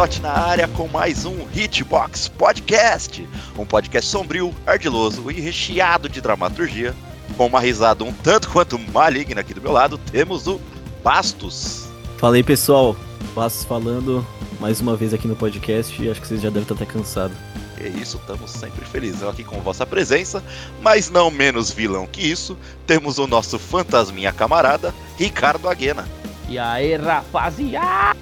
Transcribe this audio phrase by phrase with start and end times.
[0.00, 3.28] na área com mais um Hitbox Podcast.
[3.58, 6.94] Um podcast sombrio, ardiloso e recheado de dramaturgia.
[7.36, 10.58] Com uma risada um tanto quanto maligna aqui do meu lado, temos o
[11.04, 11.86] Bastos.
[12.16, 12.96] Fala aí pessoal,
[13.34, 14.26] Bastos falando
[14.58, 17.36] mais uma vez aqui no podcast e acho que vocês já devem estar até cansados.
[17.78, 20.42] É isso, estamos sempre felizes aqui com vossa presença,
[20.80, 22.56] mas não menos vilão que isso,
[22.86, 26.08] temos o nosso fantasminha camarada, Ricardo Aguena.
[26.48, 28.18] E aí, rapaziada,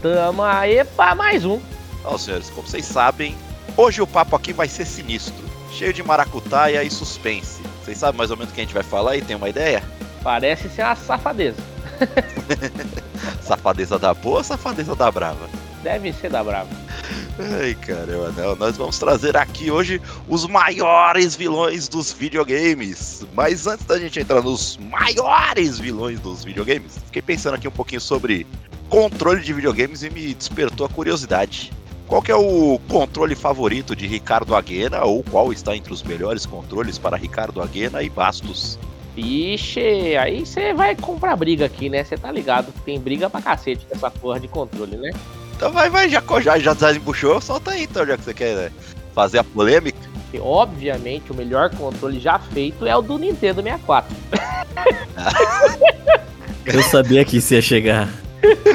[0.00, 1.60] tamo aí pra mais um.
[2.04, 3.36] Ó, senhores, como vocês sabem,
[3.76, 7.62] hoje o papo aqui vai ser sinistro, cheio de maracutaia e suspense.
[7.84, 9.82] Vocês sabem mais ou menos o que a gente vai falar e tem uma ideia?
[10.22, 11.60] Parece ser uma safadeza.
[13.42, 15.48] safadeza da boa ou safadeza da brava?
[15.82, 16.70] Deve ser da brava.
[17.38, 18.54] Ai, caramba, não.
[18.54, 23.26] Nós vamos trazer aqui hoje os maiores vilões dos videogames.
[23.34, 28.00] Mas antes da gente entrar nos maiores vilões dos videogames, fiquei pensando aqui um pouquinho
[28.00, 28.46] sobre
[28.92, 31.72] controle de videogames e me despertou a curiosidade.
[32.06, 36.44] Qual que é o controle favorito de Ricardo Aguena ou qual está entre os melhores
[36.44, 38.78] controles para Ricardo Aguena e Bastos?
[39.16, 42.04] Vixe, aí você vai comprar briga aqui, né?
[42.04, 42.70] Você tá ligado?
[42.84, 45.10] Tem briga pra cacete com essa porra de controle, né?
[45.56, 48.70] Então vai, vai, já, já, já desembuchou, solta aí então, já que você quer né,
[49.14, 49.98] fazer a polêmica.
[50.34, 54.14] E, obviamente, o melhor controle já feito é o do Nintendo 64.
[56.66, 58.22] Eu sabia que isso ia chegar.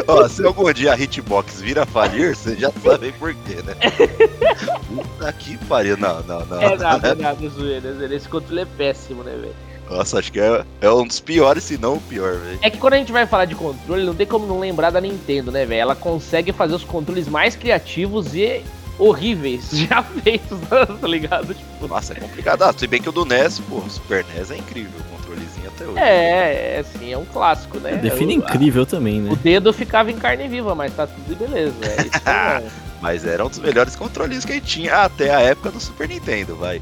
[0.07, 3.75] Ó, se algum dia a Hitbox vira falir, você já sabe por quê, né?
[4.87, 6.61] Puta que pariu, não, não, não.
[6.61, 8.15] É nada, é nada, zoeira.
[8.15, 9.55] Esse controle é péssimo, né, velho?
[9.89, 12.59] Nossa, acho que é, é um dos piores, se não o pior, velho.
[12.61, 14.99] É que quando a gente vai falar de controle, não tem como não lembrar da
[14.99, 15.81] Nintendo, né, velho?
[15.81, 18.63] Ela consegue fazer os controles mais criativos e
[18.99, 21.53] horríveis já feitos, tá ligado?
[21.53, 21.87] Tipo...
[21.87, 22.63] Nossa, é complicado.
[22.63, 25.46] Ah, se bem que o do NES, pô, o Super NES é incrível, o controlezinho
[25.77, 25.99] até hoje.
[25.99, 27.95] É, é assim, é um clássico, né?
[27.97, 29.31] Define incrível também, né?
[29.31, 31.75] O dedo ficava em carne viva, mas tá tudo beleza.
[31.83, 32.63] É isso aí,
[32.99, 36.09] Mas era um dos melhores controles que a gente tinha até a época do Super
[36.09, 36.81] Nintendo, vai.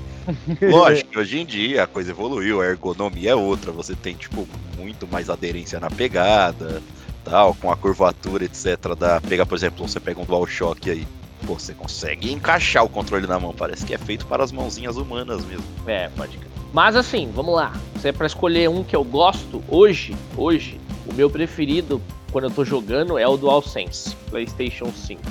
[0.61, 4.47] Lógico que hoje em dia a coisa evoluiu, a ergonomia é outra, você tem, tipo,
[4.78, 6.81] muito mais aderência na pegada,
[7.25, 8.95] tal, com a curvatura, etc.
[8.97, 11.05] Da, pega, por exemplo, você pega um DualShock aí,
[11.45, 14.95] pô, você consegue encaixar o controle na mão, parece que é feito para as mãozinhas
[14.95, 15.66] humanas mesmo.
[15.85, 16.39] É, pode
[16.75, 17.71] Mas assim, vamos lá,
[18.01, 20.77] se é pra escolher um que eu gosto, hoje, hoje,
[21.09, 22.01] o meu preferido
[22.33, 25.21] quando eu tô jogando é o DualSense, PlayStation 5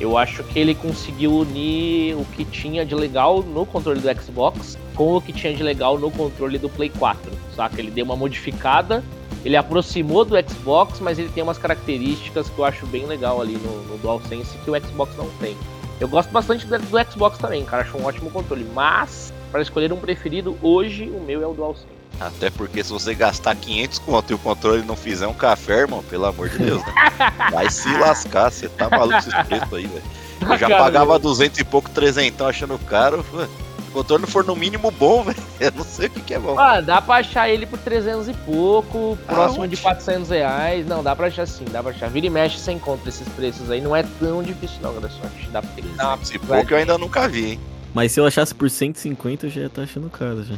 [0.00, 4.76] eu acho que ele conseguiu unir o que tinha de legal no controle do Xbox
[4.96, 7.80] com o que tinha de legal no controle do Play 4, saca?
[7.80, 9.04] Ele deu uma modificada,
[9.44, 13.56] ele aproximou do Xbox, mas ele tem umas características que eu acho bem legal ali
[13.56, 15.56] no, no DualSense que o Xbox não tem.
[16.00, 19.92] Eu gosto bastante do, do Xbox também, cara, acho um ótimo controle, mas para escolher
[19.92, 21.86] um preferido, hoje o meu é o DualSense.
[22.18, 26.02] Até porque se você gastar 500 conto e o controle não fizer um café, irmão,
[26.04, 26.92] pelo amor de Deus, né?
[27.52, 30.02] Vai se lascar, você tá maluco esses preços aí, velho.
[30.40, 33.24] Eu já pagava 200 e pouco, 300 achando caro.
[33.24, 36.34] Se o controle não for no mínimo bom, velho, eu não sei o que, que
[36.34, 36.58] é bom.
[36.58, 40.86] Ah, dá pra achar ele por 300 e pouco, próximo ah, de 400 reais.
[40.86, 42.08] Não, dá pra achar sim, dá pra achar.
[42.08, 43.80] Vira e mexe, você encontra esses preços aí.
[43.80, 45.12] Não é tão difícil não, galera.
[45.50, 45.84] Dá pra ter.
[45.98, 47.60] Ah, se pouco eu ainda nunca vi, hein.
[47.94, 50.56] Mas se eu achasse por 150, eu já ia estar tá achando caro já.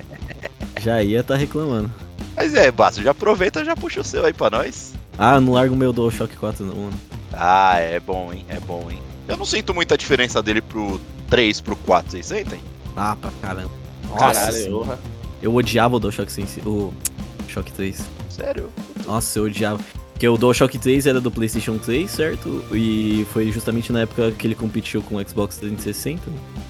[0.80, 1.90] já ia estar tá reclamando.
[2.36, 4.94] Mas é, Basso, já aproveita e já puxa o seu aí pra nós.
[5.18, 7.00] Ah, não largo o meu DualShock 4 não, mano.
[7.32, 8.44] Ah, é bom, hein?
[8.48, 9.00] É bom, hein?
[9.28, 12.60] Eu não sinto muita diferença dele pro 3 pro 4, vocês sentem?
[12.96, 13.70] Ah, pra caramba.
[14.08, 14.98] Nossa, Caralho,
[15.42, 16.92] eu odiava o DualShock Sense, o
[17.48, 18.00] Shock 3.
[18.28, 18.70] Sério?
[19.06, 19.80] Nossa, eu odiava.
[20.20, 22.62] Porque o DualShock 3 era do PlayStation 3, certo?
[22.74, 26.20] E foi justamente na época que ele competiu com o Xbox 360.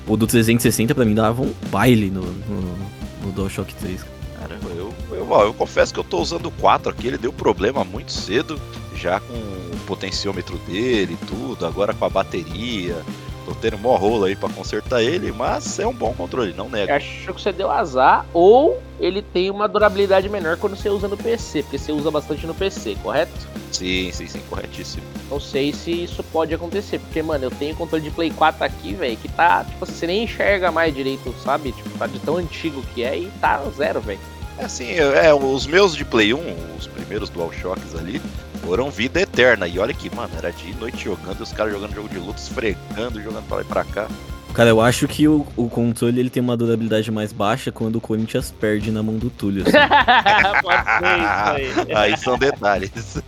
[0.07, 2.79] O do 360 pra mim dava um baile no, no,
[3.25, 4.07] no DualShock 3.
[4.39, 7.83] Caramba, eu, eu, eu confesso que eu tô usando o 4 aqui, ele deu problema
[7.83, 8.57] muito cedo,
[8.95, 13.03] já com o potenciômetro dele e tudo, agora com a bateria.
[13.50, 16.93] Tô tendo mó rolo aí pra consertar ele, mas é um bom controle, não nego.
[16.93, 21.17] Acho que você deu azar, ou ele tem uma durabilidade menor quando você usa no
[21.17, 23.32] PC, porque você usa bastante no PC, correto?
[23.73, 25.02] Sim, sim, sim, corretíssimo.
[25.29, 28.94] Não sei se isso pode acontecer, porque, mano, eu tenho controle de Play 4 aqui,
[28.94, 31.73] velho, que tá, tipo, você nem enxerga mais direito, sabe?
[31.73, 34.20] Tipo, tá de tão antigo que é e tá zero, velho.
[34.58, 36.38] É assim, é, os meus de Play 1,
[36.79, 38.23] os primeiros DualShocks ali,
[38.62, 39.67] foram vida eterna.
[39.67, 42.39] E olha que, mano, era de noite jogando, e os caras jogando jogo de luta,
[42.39, 44.09] esfregando, jogando pra lá e pra cá.
[44.53, 48.01] Cara, eu acho que o, o controle ele tem uma durabilidade mais baixa quando o
[48.01, 49.62] Corinthians perde na mão do Túlio.
[49.62, 49.77] Assim.
[50.61, 51.95] Pode ser isso aí.
[51.95, 53.23] aí são detalhes.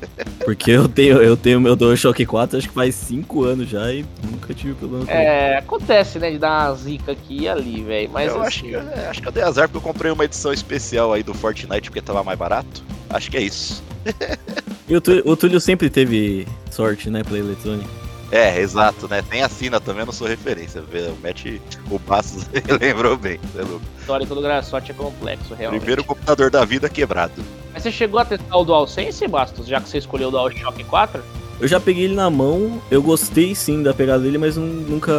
[0.44, 4.04] Porque eu tenho, eu tenho meu DualShock 4 acho que faz 5 anos já e
[4.24, 8.10] nunca tive problema com É, acontece, né, de dar uma zica aqui e ali, velho.
[8.12, 8.46] Mas eu assim...
[8.46, 11.22] acho, que, é, acho que eu dei azar porque eu comprei uma edição especial aí
[11.22, 12.82] do Fortnite porque tava mais barato.
[13.08, 13.82] Acho que é isso.
[14.92, 17.88] E o Túlio, o Túlio sempre teve sorte, né, pra eletrônica.
[18.30, 19.22] É, exato, né?
[19.22, 20.82] Tem a Sina também, eu não sou referência.
[20.82, 21.46] vê, O Match,
[21.90, 22.44] o Passos
[22.78, 23.80] lembrou bem, você é louco.
[23.96, 25.80] A história do Graçote é complexo, realmente.
[25.80, 27.32] Primeiro computador da vida quebrado.
[27.72, 31.22] Mas você chegou a testar o DualSense, Bastos, já que você escolheu o DualShock 4?
[31.58, 35.12] Eu já peguei ele na mão, eu gostei sim da pegada dele, mas nun- nunca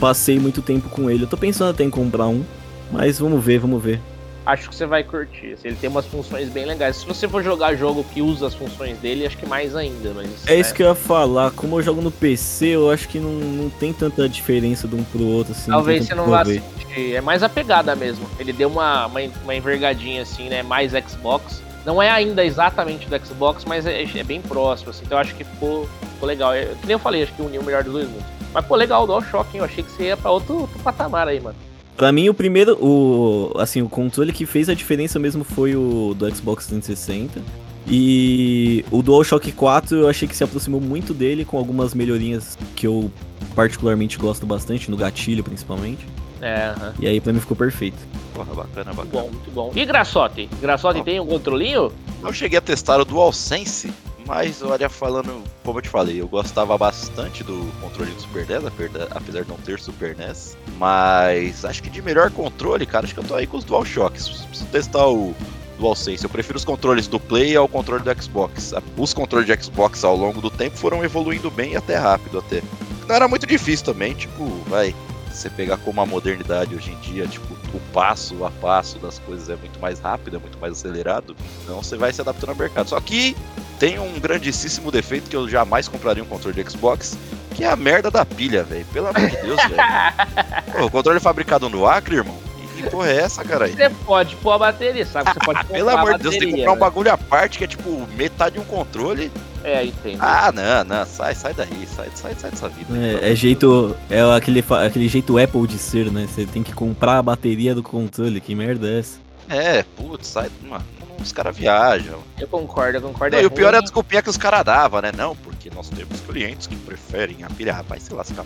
[0.00, 1.22] passei muito tempo com ele.
[1.22, 2.42] Eu tô pensando até em comprar um,
[2.90, 4.00] mas vamos ver, vamos ver.
[4.44, 5.56] Acho que você vai curtir.
[5.62, 6.96] Ele tem umas funções bem legais.
[6.96, 10.12] Se você for jogar jogo que usa as funções dele, acho que mais ainda.
[10.14, 13.20] Mas, É isso que eu ia falar, como eu jogo no PC, eu acho que
[13.20, 15.70] não, não tem tanta diferença de um pro outro, assim.
[15.70, 17.14] Talvez você não vá sentir.
[17.14, 18.28] É mais a pegada mesmo.
[18.38, 20.62] Ele deu uma, uma, uma envergadinha assim, né?
[20.62, 21.62] Mais Xbox.
[21.86, 25.02] Não é ainda exatamente do Xbox, mas é, é bem próximo, assim.
[25.04, 26.52] Então eu acho que ficou, ficou legal.
[26.52, 28.24] É, que nem eu falei, acho que uniu o melhor dos dois mundos.
[28.52, 29.60] Mas, pô, legal o DualShock, hein?
[29.60, 31.56] Eu achei que você ia pra outro, outro patamar aí, mano.
[31.96, 36.14] Pra mim, o primeiro, o, assim, o controle que fez a diferença mesmo foi o
[36.14, 37.40] do Xbox 360.
[37.86, 42.86] E o DualShock 4 eu achei que se aproximou muito dele, com algumas melhorinhas que
[42.86, 43.10] eu
[43.54, 46.06] particularmente gosto bastante, no gatilho principalmente.
[46.40, 46.94] É, aham.
[47.00, 47.98] E aí pra mim ficou perfeito.
[48.34, 49.22] Porra, bacana, Muito bacana.
[49.24, 49.72] bom, muito bom.
[49.74, 50.48] E Graçote?
[50.60, 51.04] Graçote Bom.
[51.04, 51.92] tem um controlinho?
[52.22, 53.92] Eu cheguei a testar o DualSense,
[54.26, 58.64] mas olha, falando, como eu te falei, eu gostava bastante do controle do Super NES,
[59.10, 60.56] apesar de não ter Super NES.
[60.78, 64.28] Mas acho que de melhor controle, cara, acho que eu tô aí com os DualShocks.
[64.28, 65.34] Preciso testar o
[65.78, 66.24] DualSense.
[66.24, 68.72] Eu prefiro os controles do Play ao controle do Xbox.
[68.96, 72.62] Os controles de Xbox ao longo do tempo foram evoluindo bem e até rápido até.
[73.08, 74.94] Não era muito difícil também, tipo, vai.
[75.32, 79.48] Você pegar como a modernidade hoje em dia, tipo, o passo a passo das coisas
[79.48, 81.34] é muito mais rápido, é muito mais acelerado.
[81.62, 82.88] Então você vai se adaptando ao mercado.
[82.88, 83.36] Só que
[83.78, 87.16] tem um grandíssimo defeito que eu jamais compraria um controle de Xbox,
[87.54, 88.84] que é a merda da pilha, velho.
[88.92, 90.84] Pelo amor de Deus, velho.
[90.86, 92.38] O controle é fabricado no Acre, irmão.
[92.82, 93.68] Que porra é essa, cara?
[93.68, 95.32] Você pode pôr a bateria, sabe?
[95.32, 96.80] Você pode Pelo amor de Deus, tem que comprar um né?
[96.80, 99.30] bagulho à parte que é tipo metade de um controle.
[99.64, 100.18] É, entendo.
[100.20, 102.96] Ah, não, não, sai, sai daí, sai, sai, sai dessa vida.
[102.96, 103.96] É, é jeito.
[104.10, 106.26] É aquele, aquele jeito Apple de ser, né?
[106.26, 108.40] Você tem que comprar a bateria do controle.
[108.40, 109.18] Que merda é essa?
[109.48, 110.84] É, putz, sai, mano.
[111.20, 112.18] Os caras viajam.
[112.38, 113.36] Eu concordo, eu concordo.
[113.36, 115.12] Não, e o pior é a desculpinha que os caras davam, né?
[115.16, 117.76] Não, porque nós temos clientes que preferem a pilha.
[117.78, 118.44] Ah, vai se lascar.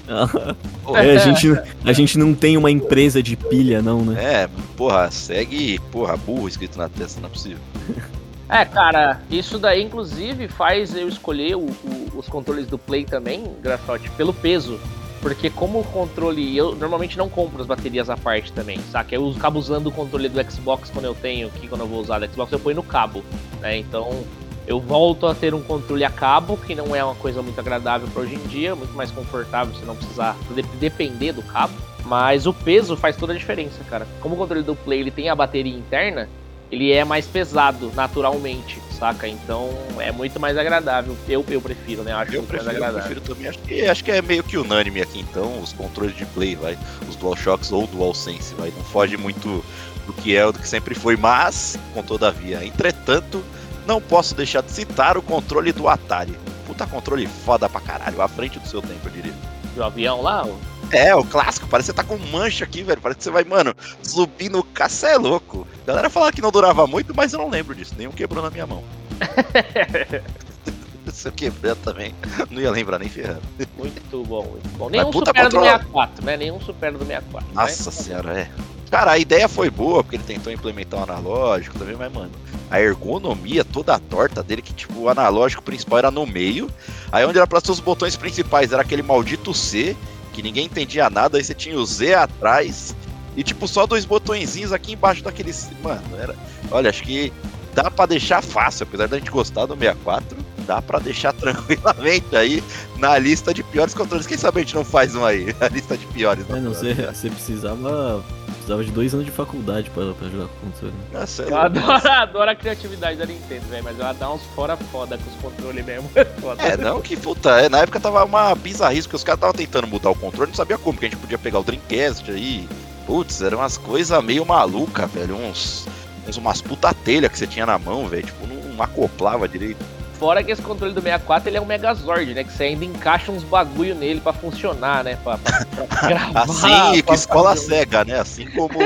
[0.84, 1.48] Pô, É, a, gente,
[1.84, 4.42] a gente não tem uma empresa de pilha, não, né?
[4.42, 7.58] É, porra, segue, porra, burro escrito na testa, não é possível.
[8.48, 13.42] É, cara, isso daí inclusive faz eu escolher o- o- os controles do Play também,
[13.60, 14.78] Grafote, pelo peso.
[15.20, 19.14] Porque como o controle, eu normalmente não compro as baterias à parte também, saca?
[19.14, 22.18] Eu acabo usando o controle do Xbox quando eu tenho aqui, quando eu vou usar
[22.18, 23.24] do Xbox, eu ponho no cabo,
[23.60, 23.76] né?
[23.78, 24.24] Então
[24.66, 28.08] eu volto a ter um controle a cabo, que não é uma coisa muito agradável
[28.12, 31.74] para hoje em dia, muito mais confortável você não precisar de- depender do cabo.
[32.04, 34.06] Mas o peso faz toda a diferença, cara.
[34.20, 36.28] Como o controle do Play ele tem a bateria interna,
[36.70, 39.28] ele é mais pesado naturalmente, saca?
[39.28, 41.16] Então é muito mais agradável.
[41.28, 42.12] Eu, eu prefiro, né?
[42.12, 43.14] Eu Acho Eu muito prefiro, mais eu agradável.
[43.14, 43.48] prefiro também.
[43.48, 46.76] Acho que, acho que é meio que unânime aqui então, os controles de play, vai.
[47.08, 48.72] Os DualShocks ou DualSense, vai.
[48.76, 49.64] Não foge muito
[50.06, 53.42] do que é ou do que sempre foi, mas, com todavia, entretanto,
[53.86, 56.36] não posso deixar de citar o controle do Atari.
[56.66, 59.34] Puta controle foda pra caralho, à frente do seu tempo, eu diria.
[59.76, 60.54] O avião lá, ó,
[60.90, 63.00] É, o clássico, parece que você tá com mancha aqui, velho.
[63.00, 65.66] Parece que você vai, mano, subir no caça é louco.
[65.82, 67.94] A galera falava que não durava muito, mas eu não lembro disso.
[67.96, 68.84] Nenhum quebrou na minha mão.
[71.12, 72.14] Se eu quebrar também,
[72.50, 73.42] não ia lembrar nem ferrando.
[73.76, 74.90] muito bom, muito bom.
[74.90, 76.36] Nenhum supera do controla- 64, né?
[76.36, 77.54] Nenhum supera do 64.
[77.54, 77.96] Nossa né?
[77.96, 78.50] senhora, é.
[78.90, 82.30] Cara, a ideia foi boa, porque ele tentou implementar o analógico também, mas, mano,
[82.70, 86.70] a ergonomia toda torta dele, que, tipo, o analógico principal era no meio,
[87.10, 89.96] aí onde era pra ser os botões principais era aquele maldito C,
[90.36, 92.94] que ninguém entendia nada, aí você tinha o Z atrás,
[93.34, 95.52] e, tipo, só dois botõezinhos aqui embaixo daquele.
[95.52, 95.68] C.
[95.82, 96.34] Mano, era.
[96.70, 97.32] Olha, acho que
[97.74, 102.62] dá pra deixar fácil, apesar da gente gostar do 64, dá pra deixar tranquilamente aí
[102.98, 104.26] na lista de piores controles.
[104.26, 106.44] Quem sabe a gente não faz um aí, a lista de piores.
[106.48, 108.24] É, não, você, você precisava.
[108.66, 110.94] Precisava de dois anos de faculdade pra, pra jogar com controle.
[111.12, 114.76] Nossa, é Eu adoro, adoro a criatividade da Nintendo, velho, mas ela dá uns fora
[114.76, 116.10] foda com os controles mesmo.
[116.40, 116.60] Foda.
[116.60, 119.86] É, não que puta, é, na época tava uma bizarrice, porque os caras estavam tentando
[119.86, 122.68] mudar o controle, não sabia como, que a gente podia pegar o Dreamcast aí.
[123.06, 125.86] Putz, eram umas coisas meio maluca, velho, uns,
[126.26, 129.84] uns umas puta telha que você tinha na mão, velho, tipo, não, não acoplava direito.
[130.18, 132.42] Fora que esse controle do 64 ele é um Megazord, né?
[132.42, 135.18] Que você ainda encaixa uns bagulho nele pra funcionar, né?
[135.22, 136.42] Pra, pra, pra gravar.
[136.42, 138.18] Assim que escola fazer cega, né?
[138.18, 138.78] Assim como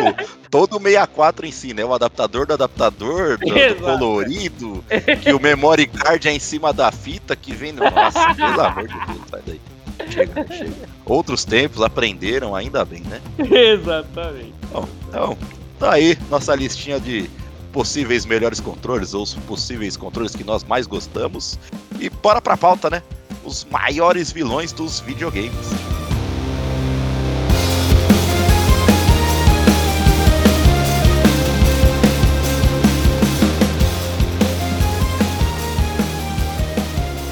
[0.51, 1.85] todo 64 em si, né?
[1.85, 4.85] O adaptador do adaptador, do, do colorido,
[5.23, 7.73] que o memory card é em cima da fita que vem.
[7.73, 9.61] Nossa, pelo amor de Deus, sai daí.
[10.09, 10.89] Chega, chega.
[11.05, 13.21] Outros tempos aprenderam, ainda bem, né?
[13.39, 14.55] Exatamente.
[14.73, 15.39] Bom, então,
[15.79, 17.31] tá aí nossa listinha de
[17.73, 21.59] possíveis melhores controles, ou os possíveis controles que nós mais gostamos.
[21.99, 23.03] E bora pra pauta, né?
[23.45, 25.69] Os maiores vilões dos videogames.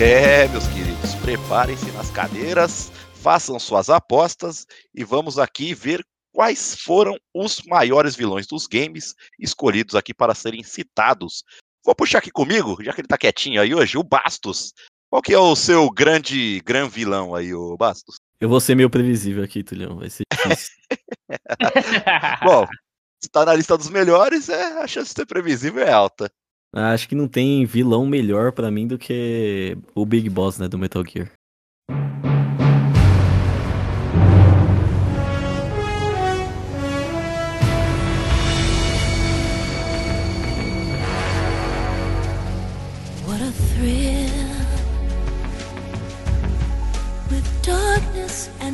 [0.00, 4.64] É, meus queridos, preparem-se nas cadeiras, façam suas apostas
[4.95, 6.04] e vamos aqui ver
[6.38, 11.42] quais foram os maiores vilões dos games escolhidos aqui para serem citados.
[11.85, 14.73] Vou puxar aqui comigo, já que ele tá quietinho aí hoje, o Bastos.
[15.11, 18.21] Qual que é o seu grande, grande vilão aí, o Bastos?
[18.40, 20.76] Eu vou ser meio previsível aqui, Tulhão, vai ser difícil.
[22.45, 22.68] Bom,
[23.21, 26.30] se tá na lista dos melhores, é, a chance de ser previsível é alta.
[26.73, 30.78] Acho que não tem vilão melhor pra mim do que o Big Boss, né, do
[30.78, 31.33] Metal Gear.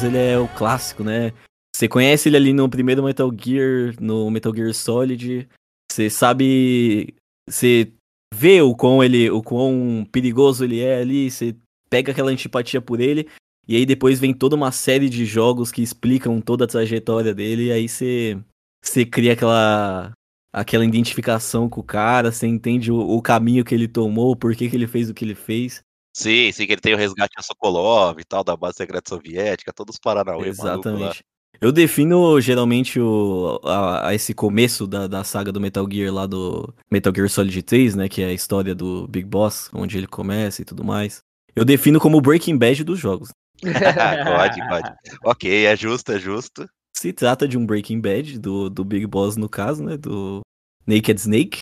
[0.00, 1.32] Ele é o clássico, né?
[1.74, 5.48] Você conhece ele ali no primeiro Metal Gear, no Metal Gear Solid.
[5.90, 7.14] Você sabe.
[7.48, 7.92] Você
[8.34, 9.30] vê o quão ele.
[9.30, 11.30] o quão perigoso ele é ali.
[11.30, 11.56] Você
[11.90, 13.28] pega aquela antipatia por ele.
[13.68, 17.66] E aí depois vem toda uma série de jogos que explicam toda a trajetória dele.
[17.66, 18.38] E aí você.
[18.84, 20.12] Você cria aquela.
[20.52, 24.68] aquela identificação com o cara, você entende o, o caminho que ele tomou, por que,
[24.68, 25.82] que ele fez o que ele fez.
[26.14, 29.72] Sim, sim, que ele tem o resgate a Sokolov e tal, da base secreta soviética,
[29.72, 30.48] todos os Paranauê.
[30.48, 31.24] Exatamente.
[31.60, 36.26] Eu defino geralmente o, a, a esse começo da, da saga do Metal Gear lá
[36.26, 38.08] do Metal Gear Solid 3, né?
[38.08, 41.20] Que é a história do Big Boss, onde ele começa e tudo mais.
[41.54, 43.30] Eu defino como o Breaking Bad dos jogos.
[43.62, 44.92] pode, pode.
[45.24, 46.68] Ok, é justo, é justo.
[46.96, 49.96] Se trata de um Breaking Bad, do, do Big Boss no caso, né?
[49.96, 50.40] Do
[50.84, 51.58] Naked Snake.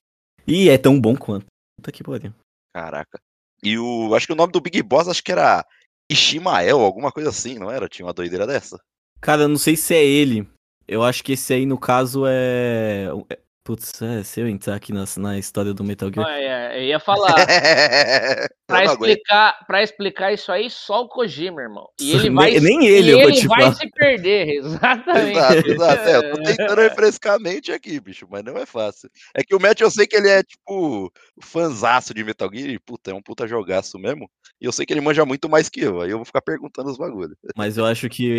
[0.47, 1.45] E é tão bom quanto.
[1.76, 2.33] Puta que pariu.
[2.75, 3.21] Caraca.
[3.62, 4.14] E o.
[4.14, 5.64] Acho que o nome do Big Boss acho que era
[6.11, 7.88] Ishimael, alguma coisa assim, não era?
[7.88, 8.81] Tinha uma doideira dessa?
[9.21, 10.49] Cara, eu não sei se é ele.
[10.88, 13.09] Eu acho que esse aí, no caso, é.
[13.61, 16.26] É- Putz, é, se eu entrar aqui na, na história do Metal Gear.
[16.26, 17.35] Olha, eu ia falar.
[18.67, 21.88] Pra explicar, pra explicar isso aí, só o Kojima, irmão.
[22.00, 23.75] E ele vai, Nem- nem e ele, eu vou ele te vai falar.
[23.75, 25.31] se perder, exatamente.
[25.37, 26.09] Exato, exato.
[26.09, 29.11] É, eu tô tentando refrescar a mente aqui, bicho, mas não é fácil.
[29.35, 31.12] É que o Matt eu sei que ele é, tipo,
[31.43, 34.31] fanzaço de Metal Gear, e, puta, é um puta jogaço mesmo.
[34.61, 36.90] E eu sei que ele manja muito mais que eu, aí eu vou ficar perguntando
[36.90, 37.37] os bagulhos.
[37.57, 38.31] Mas eu acho que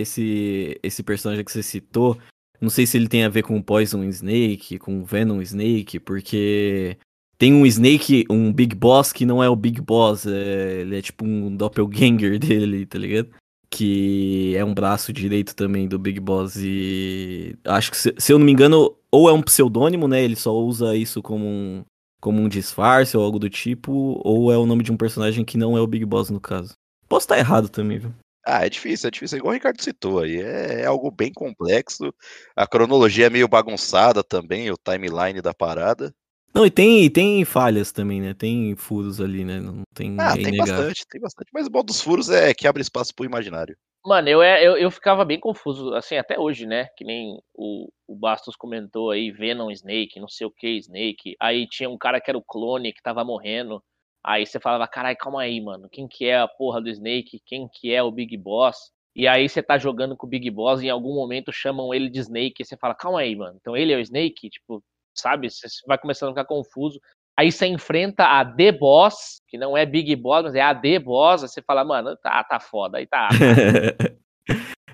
[0.00, 2.16] esse, esse personagem que você citou,
[2.60, 5.98] não sei se ele tem a ver com o Poison Snake, com o Venom Snake,
[6.00, 6.96] porque
[7.38, 11.02] tem um Snake, um Big Boss que não é o Big Boss, é- ele é
[11.02, 13.30] tipo um doppelganger dele, tá ligado?
[13.70, 18.38] Que é um braço direito também do Big Boss e acho que, se, se eu
[18.38, 20.22] não me engano, ou é um pseudônimo, né?
[20.22, 21.84] Ele só usa isso como um,
[22.20, 25.56] como um disfarce ou algo do tipo, ou é o nome de um personagem que
[25.56, 26.72] não é o Big Boss no caso.
[27.08, 28.12] Posso estar errado também, viu?
[28.44, 29.36] Ah, é difícil, é difícil.
[29.36, 30.40] É igual o Ricardo citou aí.
[30.40, 32.12] É, é algo bem complexo.
[32.56, 36.14] A cronologia é meio bagunçada também, o timeline da parada.
[36.52, 38.34] Não, e tem, e tem falhas também, né?
[38.34, 39.60] Tem furos ali, né?
[39.60, 40.16] Não tem.
[40.18, 40.74] Ah, é tem inegável.
[40.74, 41.50] bastante, tem bastante.
[41.52, 43.76] Mas o bom dos furos é que abre espaço pro imaginário.
[44.04, 46.86] Mano, eu, é- eu, eu ficava bem confuso, assim, até hoje, né?
[46.96, 51.36] Que nem o, o Bastos comentou aí, Venom Snake, não sei o que Snake.
[51.38, 53.82] Aí tinha um cara que era o clone que tava morrendo.
[54.24, 55.88] Aí você falava, carai, calma aí, mano.
[55.90, 57.42] Quem que é a porra do Snake?
[57.44, 58.90] Quem que é o Big Boss?
[59.14, 62.08] E aí você tá jogando com o Big Boss e em algum momento chamam ele
[62.08, 62.62] de Snake.
[62.62, 63.56] E você fala, calma aí, mano.
[63.60, 64.50] Então ele é o Snake?
[64.50, 64.82] Tipo,
[65.14, 65.50] sabe?
[65.50, 67.00] Você vai começando a ficar confuso.
[67.36, 70.98] Aí você enfrenta a The Boss, que não é Big Boss, mas é a The
[70.98, 71.42] Boss.
[71.42, 72.98] Aí você fala, mano, tá, tá foda.
[72.98, 73.28] Aí tá.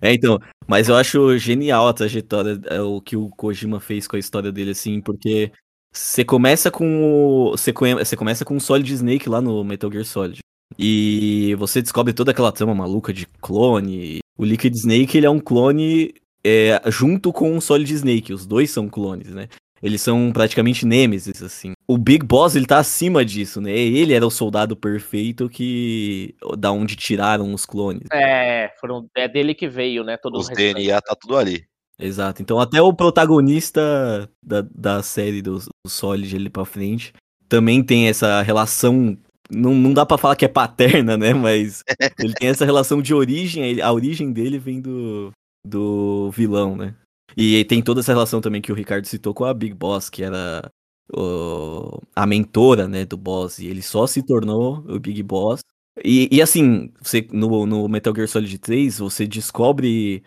[0.02, 4.16] É, então, mas eu acho genial a trajetória, é, o que o Kojima fez com
[4.16, 5.50] a história dele, assim, porque
[5.96, 7.50] você começa com o.
[7.52, 10.40] Você, começa com o Solid Snake lá no Metal Gear Solid.
[10.78, 14.18] E você descobre toda aquela trama maluca de clone.
[14.36, 18.32] O Liquid Snake, ele é um clone é, junto com o Solid Snake.
[18.32, 19.48] Os dois são clones, né?
[19.82, 21.72] Eles são praticamente nêmesis, assim.
[21.86, 23.72] O Big Boss, ele tá acima disso, né?
[23.72, 26.34] Ele era o soldado perfeito que...
[26.58, 28.08] Da onde tiraram os clones.
[28.12, 30.16] É, foram, é dele que veio, né?
[30.16, 30.74] Todo Os o restante.
[30.74, 31.66] DNA tá tudo ali.
[31.98, 32.42] Exato.
[32.42, 37.12] Então até o protagonista da, da série do, do Solid ali pra frente
[37.48, 39.16] também tem essa relação.
[39.50, 41.32] Não, não dá pra falar que é paterna, né?
[41.32, 41.82] Mas
[42.18, 43.80] ele tem essa relação de origem.
[43.80, 45.30] A origem dele vem do,
[45.64, 46.94] do vilão, né?
[47.36, 50.22] E tem toda essa relação também que o Ricardo citou com a Big Boss, que
[50.22, 50.68] era
[51.14, 53.58] o- a mentora, né, do boss.
[53.58, 55.60] E ele só se tornou o Big Boss.
[56.04, 60.22] E, e assim, você, no, no Metal Gear Solid 3, você descobre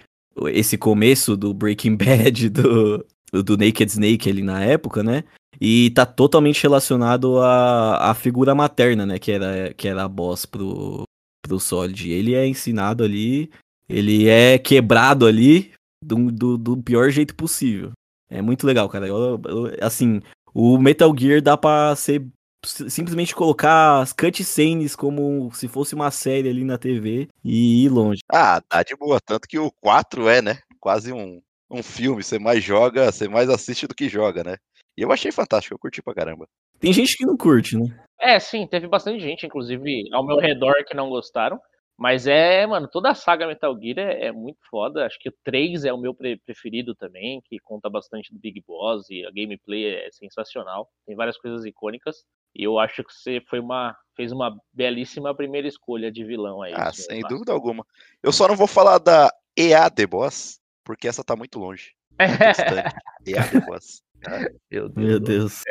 [0.48, 3.05] esse começo do Breaking Bad, do,
[3.43, 5.24] do Naked Snake ali na época, né?
[5.60, 9.19] E tá totalmente relacionado à, à figura materna, né?
[9.19, 11.03] Que era, que era a boss pro,
[11.41, 12.10] pro Solid.
[12.10, 13.50] Ele é ensinado ali,
[13.89, 15.72] ele é quebrado ali
[16.03, 17.91] do, do, do pior jeito possível.
[18.31, 19.08] É muito legal, cara.
[19.08, 20.22] Eu- eu- assim,
[20.53, 22.25] o Metal Gear dá pra ser
[22.65, 28.21] simplesmente colocar as cutscenes como se fosse uma série ali na TV e ir longe.
[28.31, 29.19] Ah, tá de boa.
[29.19, 30.59] Tanto que o 4 é, né?
[30.79, 32.23] Quase um, um filme.
[32.23, 34.57] Você mais joga, você mais assiste do que joga, né?
[34.97, 36.45] E eu achei fantástico, eu curti pra caramba.
[36.79, 37.87] Tem gente que não curte, né?
[38.19, 41.60] É, sim, teve bastante gente, inclusive ao meu redor, que não gostaram.
[41.97, 45.05] Mas é, mano, toda a saga Metal Gear é, é muito foda.
[45.05, 48.63] Acho que o 3 é o meu pre- preferido também, que conta bastante do Big
[48.65, 50.89] Boss e a gameplay é sensacional.
[51.05, 52.23] Tem várias coisas icônicas.
[52.55, 56.73] E eu acho que você foi uma, fez uma belíssima primeira escolha de vilão aí.
[56.75, 57.85] Ah, sem dúvida alguma.
[58.23, 61.93] Eu só não vou falar da EA The Boss, porque essa tá muito longe.
[62.19, 62.95] Muito distante.
[63.27, 64.01] EA The Boss.
[64.27, 65.07] Ah, meu Deus.
[65.07, 65.62] Meu Deus.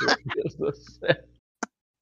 [0.00, 1.16] Meu Deus do céu.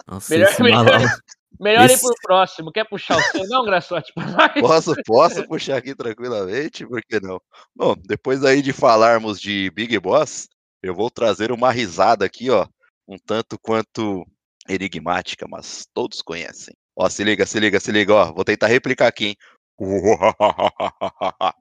[0.06, 1.18] Nossa, Melhor- melhor-.
[1.60, 2.70] Melhor ir Esse- pro próximo.
[2.70, 3.44] Quer puxar o seu?
[3.48, 4.12] Não, Graçote.
[4.60, 6.86] Posso, posso puxar aqui tranquilamente?
[6.86, 7.40] Por que não?
[7.74, 10.48] Bom, depois aí de falarmos de Big Boss,
[10.82, 12.66] eu vou trazer uma risada aqui, ó,
[13.08, 14.26] um tanto quanto
[14.68, 16.74] enigmática, mas todos conhecem.
[16.94, 19.36] Ó, se liga, se liga, se liga, ó, vou tentar replicar aqui, hein?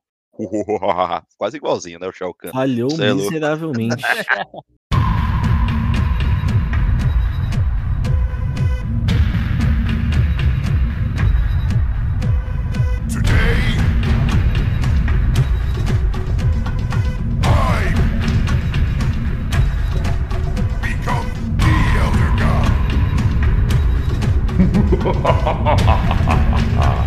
[1.38, 2.51] Quase igualzinho, né, o Shao Kahn.
[2.51, 4.03] Falhou Cê é miseravelmente.
[25.13, 26.36] 哈哈哈哈哈
[26.76, 27.07] 哈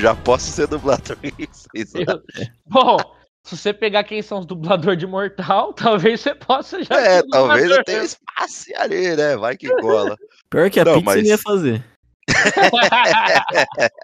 [0.00, 1.16] Já posso ser dublador.
[1.50, 2.22] Vocês Eu-
[2.66, 2.96] Bom,
[3.44, 6.94] se você pegar quem são os dubladores de Mortal, talvez você possa já.
[6.94, 9.36] É, talvez eu tenha espaço ali, né?
[9.36, 10.16] Vai que cola.
[10.50, 11.84] Pior que a Não, pizza mas- ia fazer.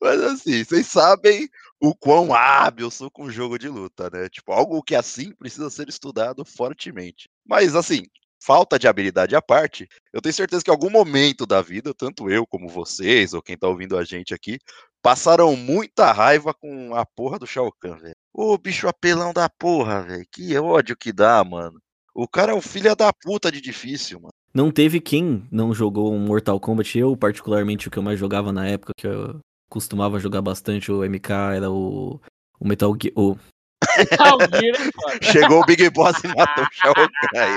[0.00, 1.48] Mas assim, vocês sabem
[1.80, 4.28] o quão hábil eu sou com jogo de luta, né?
[4.28, 7.28] Tipo, algo que assim precisa ser estudado fortemente.
[7.46, 8.04] Mas assim,
[8.40, 12.30] falta de habilidade à parte, eu tenho certeza que em algum momento da vida, tanto
[12.30, 14.58] eu como vocês, ou quem tá ouvindo a gente aqui,
[15.02, 18.14] passaram muita raiva com a porra do Shao Kahn, velho.
[18.32, 20.26] Ô bicho apelão da porra, velho.
[20.30, 21.80] Que ódio que dá, mano.
[22.14, 24.32] O cara é um filho da puta de difícil, mano.
[24.52, 26.98] Não teve quem não jogou um Mortal Kombat.
[26.98, 31.04] Eu, particularmente, o que eu mais jogava na época, que eu costumava jogar bastante o
[31.04, 32.20] MK, era o,
[32.58, 33.14] o Metal Gear.
[33.16, 33.36] O,
[35.22, 37.08] Chegou o Big Boss e matou o Shao Kahn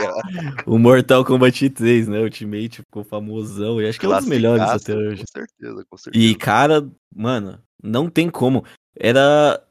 [0.07, 0.73] ó.
[0.73, 2.19] o Mortal Kombat 3, né?
[2.19, 3.81] Ultimate ficou famosão.
[3.81, 5.21] E acho que é um dos melhores até hoje.
[5.21, 6.25] Com certeza, com certeza.
[6.25, 8.63] E, cara, mano, não tem como.
[8.95, 9.62] Era,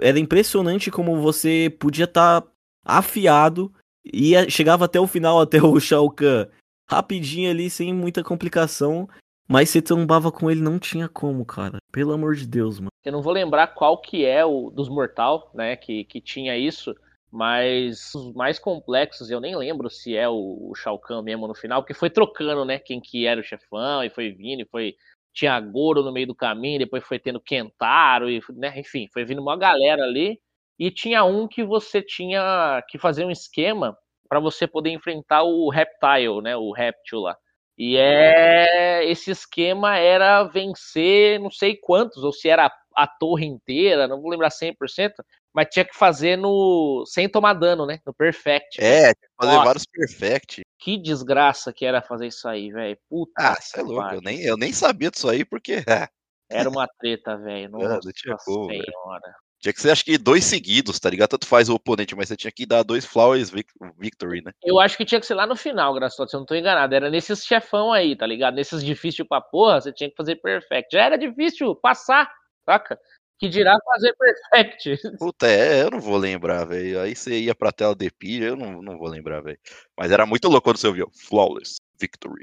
[0.00, 2.44] era impressionante como você podia estar
[2.84, 3.72] afiado
[4.04, 6.46] e chegava até o final, até o Shao Kahn,
[6.88, 9.08] rapidinho ali, sem muita complicação.
[9.48, 11.78] Mas você trombava com ele, não tinha como, cara.
[11.90, 12.90] Pelo amor de Deus, mano.
[13.02, 16.94] Eu não vou lembrar qual que é o dos Mortal, né, que, que tinha isso,
[17.32, 21.54] mas os mais complexos eu nem lembro se é o, o Shao Kahn mesmo no
[21.54, 24.94] final, porque foi trocando, né, quem que era o chefão, e foi vindo, e foi
[25.32, 29.40] tinha Goro no meio do caminho, depois foi tendo Kentaro, e, né, enfim, foi vindo
[29.40, 30.38] uma galera ali,
[30.78, 33.96] e tinha um que você tinha que fazer um esquema
[34.28, 37.36] para você poder enfrentar o Reptile, né, o Reptil lá.
[37.78, 44.08] E é esse esquema era vencer não sei quantos, ou se era a torre inteira,
[44.08, 48.00] não vou lembrar 100%, mas tinha que fazer no sem tomar dano, né?
[48.04, 48.80] No perfect.
[48.80, 49.64] É, tinha que fazer Nossa.
[49.64, 50.62] vários perfect.
[50.80, 52.98] Que desgraça que era fazer isso aí, velho.
[53.08, 53.32] Puta.
[53.36, 54.14] Ah, você é louco.
[54.14, 55.76] Eu nem, eu nem sabia disso aí, porque
[56.50, 57.70] Era uma treta, velho.
[57.70, 59.34] Nossa tinha como, senhora.
[59.60, 61.30] Tinha que ser acho que dois seguidos, tá ligado?
[61.30, 64.52] Tanto faz o oponente, mas você tinha que dar dois Flowers vic- Victory, né?
[64.64, 66.94] Eu acho que tinha que ser lá no final, Graçote, se eu não tô enganado.
[66.94, 68.54] Era nesses chefão aí, tá ligado?
[68.54, 70.88] Nesses difíceis pra porra, você tinha que fazer perfect.
[70.92, 72.30] Já era difícil passar,
[72.64, 72.98] saca?
[73.38, 74.98] Que dirá fazer perfect.
[75.18, 77.00] Puta, é, eu não vou lembrar, velho.
[77.00, 79.58] Aí você ia pra tela de pilha, eu não, não vou lembrar, velho.
[79.96, 82.42] Mas era muito louco quando você ouvia Flawless Victory.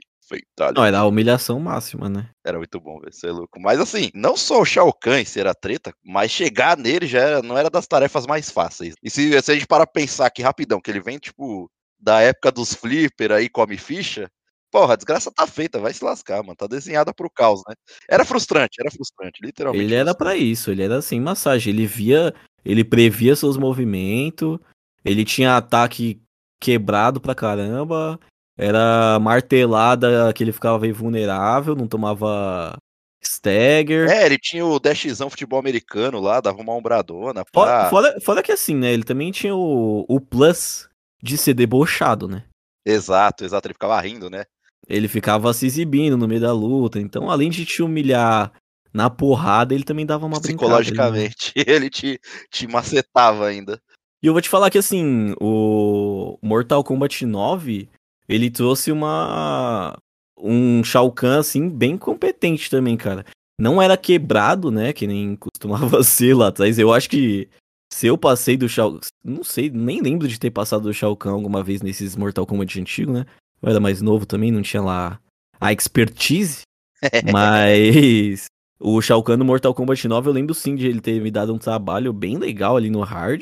[0.76, 2.30] Não, era a humilhação máxima, né?
[2.46, 3.14] Era muito bom, velho.
[3.14, 3.60] Você é louco.
[3.60, 7.42] Mas assim, não só o Shao Kahn ser a treta, mas chegar nele já era-
[7.42, 8.96] não era das tarefas mais fáceis.
[9.04, 12.22] E se, se a gente parar pra pensar aqui rapidão, que ele vem, tipo, da
[12.22, 14.30] época dos flipper aí, come ficha.
[14.72, 16.56] Porra, a desgraça tá feita, vai se lascar, mano.
[16.56, 17.76] Tá desenhada pro caos, né?
[18.10, 19.84] Era frustrante, era frustrante, literalmente.
[19.86, 21.72] Ele era pra isso, ele era assim, massagem.
[21.74, 22.34] Ele via,
[22.66, 24.60] ele previa seus movimentos,
[25.04, 26.22] ele tinha ataque
[26.60, 28.20] quebrado pra caramba,
[28.58, 32.78] era martelada que ele ficava invulnerável, não tomava
[33.22, 34.10] stagger.
[34.10, 37.44] É, ele tinha o dashzão futebol americano lá, dava uma ombradona.
[37.54, 37.90] Fora, Pá.
[37.90, 38.94] fora, fora que assim, né?
[38.94, 40.88] Ele também tinha o, o plus
[41.22, 42.44] de ser debochado, né?
[42.86, 43.68] Exato, exato.
[43.68, 44.46] Ele ficava rindo, né?
[44.88, 47.00] Ele ficava se exibindo no meio da luta.
[47.00, 48.52] Então, além de te humilhar
[48.94, 50.82] na porrada, ele também dava uma brincada.
[50.82, 52.20] Psicologicamente, ele te,
[52.52, 53.82] te macetava ainda.
[54.24, 57.90] E eu vou te falar que assim, o Mortal Kombat 9,
[58.28, 59.98] ele trouxe uma
[60.38, 63.26] um Shao Kahn assim bem competente também, cara.
[63.60, 66.78] Não era quebrado, né, que nem costumava ser lá atrás.
[66.78, 67.48] Eu acho que
[67.92, 71.34] se eu passei do Shao, não sei, nem lembro de ter passado do Shao Kahn
[71.34, 73.26] alguma vez nesses Mortal Kombat antigo, né?
[73.62, 75.20] Eu era mais novo também, não tinha lá
[75.60, 76.64] a expertise,
[77.32, 78.48] mas
[78.80, 81.54] o Shao Kahn no Mortal Kombat 9 eu lembro sim de ele ter me dado
[81.54, 83.42] um trabalho bem legal ali no hard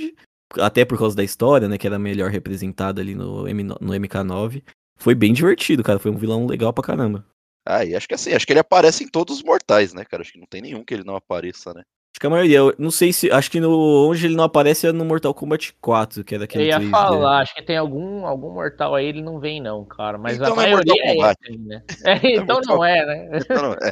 [0.59, 4.63] até por causa da história, né, que era melhor representada ali no, M, no MK9.
[4.97, 7.25] Foi bem divertido, cara, foi um vilão legal pra caramba.
[7.65, 10.21] Ah, e acho que assim, acho que ele aparece em todos os mortais, né, cara?
[10.21, 11.81] Acho que não tem nenhum que ele não apareça, né?
[12.13, 14.85] Acho que a maioria, eu não sei se, acho que no, onde ele não aparece
[14.85, 16.91] é no Mortal Kombat 4, que era Eu aquele ia 3D.
[16.91, 20.17] falar, acho que tem algum, algum mortal aí, ele não vem não, cara.
[20.17, 21.37] Mas Então a não é maioria Mortal é Kombat.
[21.41, 21.83] esse aí, né?
[22.05, 23.37] É, então Mortal- não é, né?
[23.39, 23.91] Então, não é.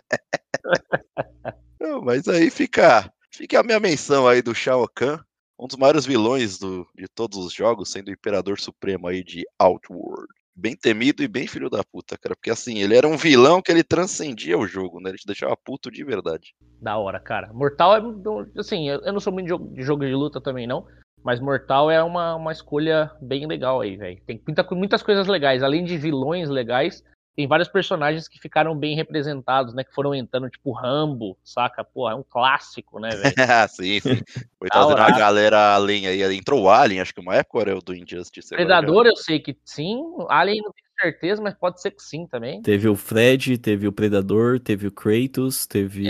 [1.79, 5.17] Não, mas aí fica, fica a minha menção aí do Shao Kahn,
[5.61, 9.45] um dos maiores vilões do, de todos os jogos, sendo o Imperador Supremo aí de
[9.59, 10.27] Outworld.
[10.55, 12.35] Bem temido e bem filho da puta, cara.
[12.35, 15.11] Porque assim, ele era um vilão que ele transcendia o jogo, né?
[15.11, 16.53] Ele te deixava puto de verdade.
[16.81, 17.53] Da hora, cara.
[17.53, 18.01] Mortal é.
[18.59, 20.85] Assim, eu não sou muito de jogo de luta também, não.
[21.23, 24.19] Mas Mortal é uma, uma escolha bem legal aí, velho.
[24.25, 25.61] Tem muita, muitas coisas legais.
[25.61, 27.03] Além de vilões legais,
[27.41, 29.83] tem vários personagens que ficaram bem representados, né?
[29.83, 31.83] Que foram entrando, tipo Rambo, saca?
[31.83, 33.33] Pô, é um clássico, né, velho?
[33.67, 34.21] sim, sim.
[34.59, 36.21] Foi trazendo a galera além aí.
[36.37, 38.53] Entrou o Alien, acho que uma época era o do Injustice.
[38.53, 40.03] agora Predador eu sei que sim.
[40.29, 42.61] Alien não tenho certeza, mas pode ser que sim também.
[42.61, 46.07] Teve o Fred, teve o Predador, teve o Kratos, teve...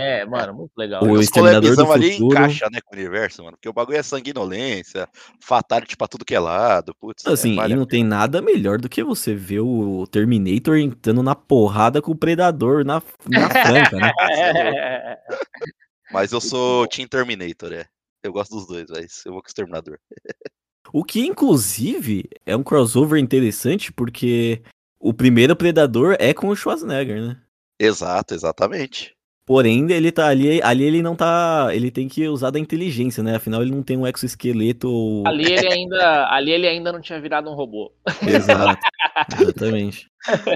[0.00, 1.04] É, mano, muito legal.
[1.04, 2.34] O Exterminador do ali Futuro.
[2.34, 3.56] encaixa, né, com o universo, mano.
[3.56, 5.08] Porque o bagulho é sanguinolência,
[5.40, 6.94] fatality pra tudo que é lado.
[7.00, 10.76] Putz, Assim, é, vale e não tem nada melhor do que você ver o Terminator
[10.76, 14.12] entrando na porrada com o Predador na, na franca, né?
[14.32, 15.18] É,
[16.12, 16.86] Mas eu sou.
[16.88, 17.86] Team Terminator, é.
[18.22, 19.98] Eu gosto dos dois, mas eu vou com o Exterminador.
[20.92, 24.62] O que, inclusive, é um crossover interessante, porque
[24.98, 27.36] o primeiro Predador é com o Schwarzenegger, né?
[27.78, 29.14] Exato, exatamente.
[29.44, 31.68] Porém, ele tá ali, ali ele não tá.
[31.72, 33.34] Ele tem que usar da inteligência, né?
[33.34, 35.24] Afinal, ele não tem um exoesqueleto.
[35.26, 37.92] ali ele ainda, ali ele ainda não tinha virado um robô.
[38.24, 38.80] Exato.
[39.40, 40.06] Exatamente.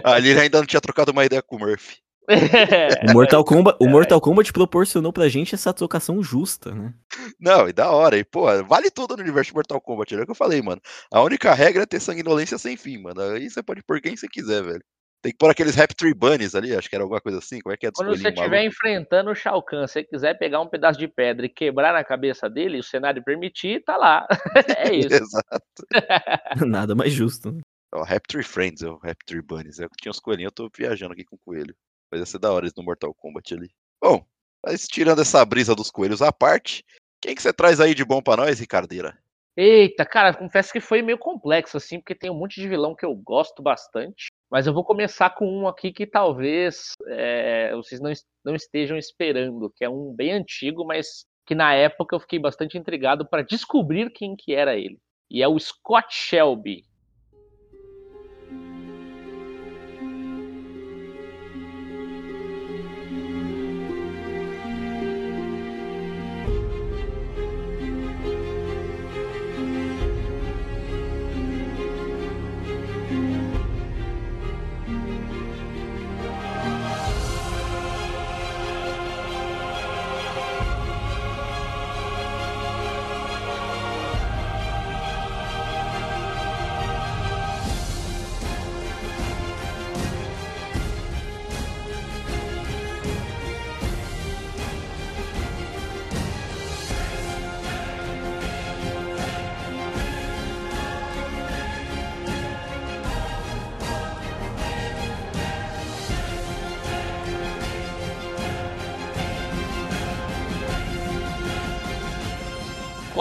[0.05, 1.97] Ali ele ainda não tinha trocado uma ideia com o Murphy.
[2.29, 6.93] O Mortal Kombat, o Mortal Kombat proporcionou pra gente essa trocação justa, né?
[7.41, 8.17] Não, e da hora.
[8.19, 10.15] E, pô, vale tudo no universo de Mortal Kombat.
[10.15, 10.81] É o que eu falei, mano.
[11.13, 13.21] A única regra é ter sanguinolência sem fim, mano.
[13.21, 14.83] Aí você pode pôr quem você quiser, velho.
[15.23, 17.61] Tem que pôr aqueles Rap Tree Bunnies ali, acho que era alguma coisa assim.
[17.61, 20.61] Como é que é Quando você estiver enfrentando o Shao Kahn, se você quiser pegar
[20.61, 24.27] um pedaço de pedra e quebrar na cabeça dele, o cenário permitir, tá lá.
[24.79, 25.15] é isso.
[25.15, 26.65] Exato.
[26.65, 27.51] Nada mais justo.
[27.51, 27.61] né?
[27.93, 29.79] Ó, Rap Tree Friends, é o Rap Tree Bunnies.
[29.79, 31.75] Eu tinha uns coelhinhos, eu tô viajando aqui com o coelho.
[32.11, 33.71] Mas ia ser da hora isso no Mortal Kombat ali.
[34.01, 34.25] Bom,
[34.65, 36.85] mas tirando essa brisa dos coelhos à parte,
[37.21, 39.19] quem que você traz aí de bom pra nós, Ricardeira?
[39.57, 43.07] Eita, cara, confesso que foi meio complexo, assim, porque tem um monte de vilão que
[43.07, 44.27] eu gosto bastante.
[44.51, 48.13] Mas eu vou começar com um aqui que talvez é, vocês não,
[48.45, 52.77] não estejam esperando, que é um bem antigo, mas que na época eu fiquei bastante
[52.77, 54.99] intrigado para descobrir quem que era ele.
[55.31, 56.85] E é o Scott Shelby.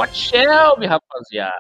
[0.06, 1.54] Scott Shelby, rapaziada.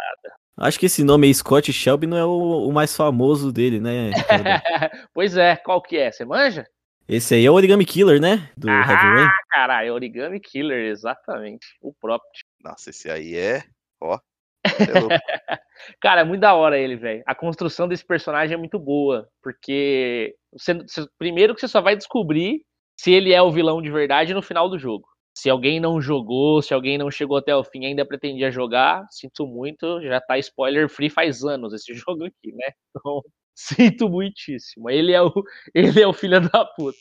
[0.57, 4.11] Acho que esse nome aí, Scott Shelby, não é o, o mais famoso dele, né?
[5.13, 6.11] Pois é, qual que é?
[6.11, 6.65] Você manja?
[7.07, 8.49] esse aí é o Origami Killer, né?
[8.57, 9.25] Do Heavy Rain.
[9.27, 11.65] Ah, caralho, Origami Killer, exatamente.
[11.81, 12.29] O próprio.
[12.63, 13.63] Nossa, esse aí é.
[14.01, 14.17] Ó.
[14.65, 14.69] é.
[16.01, 17.21] Cara, é muito da hora ele, velho.
[17.27, 21.95] A construção desse personagem é muito boa, porque você, você- primeiro que você só vai
[21.95, 22.61] descobrir
[22.99, 25.05] se ele é o vilão de verdade no final do jogo.
[25.35, 29.05] Se alguém não jogou, se alguém não chegou até o fim e ainda pretendia jogar,
[29.11, 32.71] sinto muito, já tá spoiler free faz anos esse jogo aqui, né?
[32.89, 33.21] Então,
[33.53, 34.89] sinto muitíssimo.
[34.89, 35.31] Ele é o,
[35.75, 36.97] ele é o filho da puta.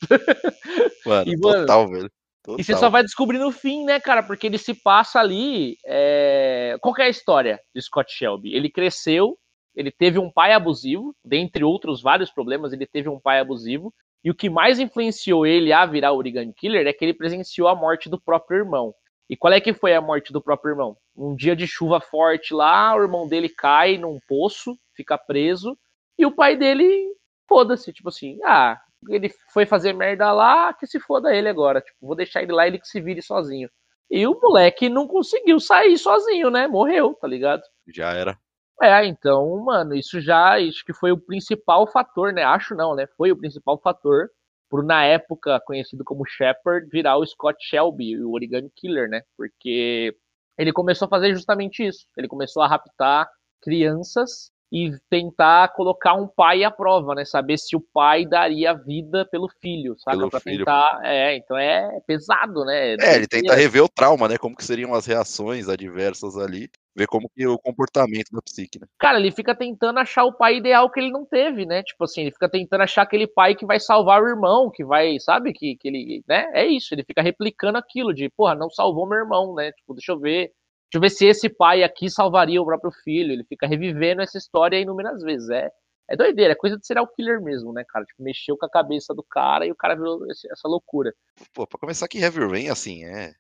[1.07, 2.11] Mano, E, mano, total, velho.
[2.43, 2.61] Total.
[2.61, 4.23] E você só vai descobrir no fim, né, cara?
[4.23, 5.79] Porque ele se passa ali.
[5.87, 8.55] é, Qual é a história de Scott Shelby?
[8.55, 9.39] Ele cresceu,
[9.75, 13.93] ele teve um pai abusivo, dentre outros vários problemas, ele teve um pai abusivo.
[14.25, 17.69] E o que mais influenciou ele a virar o Origami Killer é que ele presenciou
[17.69, 18.95] a morte do próprio irmão.
[19.29, 20.97] E qual é que foi a morte do próprio irmão?
[21.15, 25.77] Um dia de chuva forte lá, o irmão dele cai num poço, fica preso,
[26.19, 27.07] e o pai dele,
[27.49, 31.81] foda-se, tipo assim, ah, ele foi fazer merda lá, que se foda ele agora.
[31.81, 33.69] Tipo, vou deixar ele lá, ele que se vire sozinho.
[34.11, 36.67] E o moleque não conseguiu sair sozinho, né?
[36.67, 37.63] Morreu, tá ligado?
[37.89, 38.39] Já era.
[38.83, 42.43] É, então, mano, isso já acho que foi o principal fator, né?
[42.43, 43.07] Acho não, né?
[43.17, 44.29] Foi o principal fator
[44.69, 49.23] pro, na época, conhecido como Shepard, virar o Scott Shelby, o Origami Killer, né?
[49.37, 50.17] Porque
[50.59, 52.07] ele começou a fazer justamente isso.
[52.17, 53.29] Ele começou a raptar
[53.63, 57.25] crianças e tentar colocar um pai à prova, né?
[57.25, 60.19] Saber se o pai daria vida pelo filho, sabe?
[60.19, 60.59] Pelo pra filho.
[60.59, 61.01] tentar.
[61.05, 62.97] É, então é pesado, né?
[63.01, 64.37] É, ele tenta rever o trauma, né?
[64.37, 66.69] Como que seriam as reações adversas ali.
[66.97, 68.87] Ver como que o comportamento da psique, né?
[68.99, 71.83] Cara, ele fica tentando achar o pai ideal que ele não teve, né?
[71.83, 75.19] Tipo assim, ele fica tentando achar aquele pai que vai salvar o irmão, que vai,
[75.19, 75.53] sabe?
[75.53, 76.49] Que, que ele, né?
[76.55, 79.73] É isso, ele fica replicando aquilo de, porra, não salvou meu irmão, né?
[79.73, 80.53] Tipo, deixa eu ver.
[80.93, 83.33] Deixa eu ver se esse pai aqui salvaria o próprio filho.
[83.33, 85.51] Ele fica revivendo essa história inúmeras vezes.
[85.51, 85.69] É,
[86.09, 88.05] é doideira, é coisa de serial killer mesmo, né, cara?
[88.05, 91.13] Tipo, mexeu com a cabeça do cara e o cara virou essa loucura.
[91.53, 93.33] Pô, pra começar que Heavy Rain, assim, é.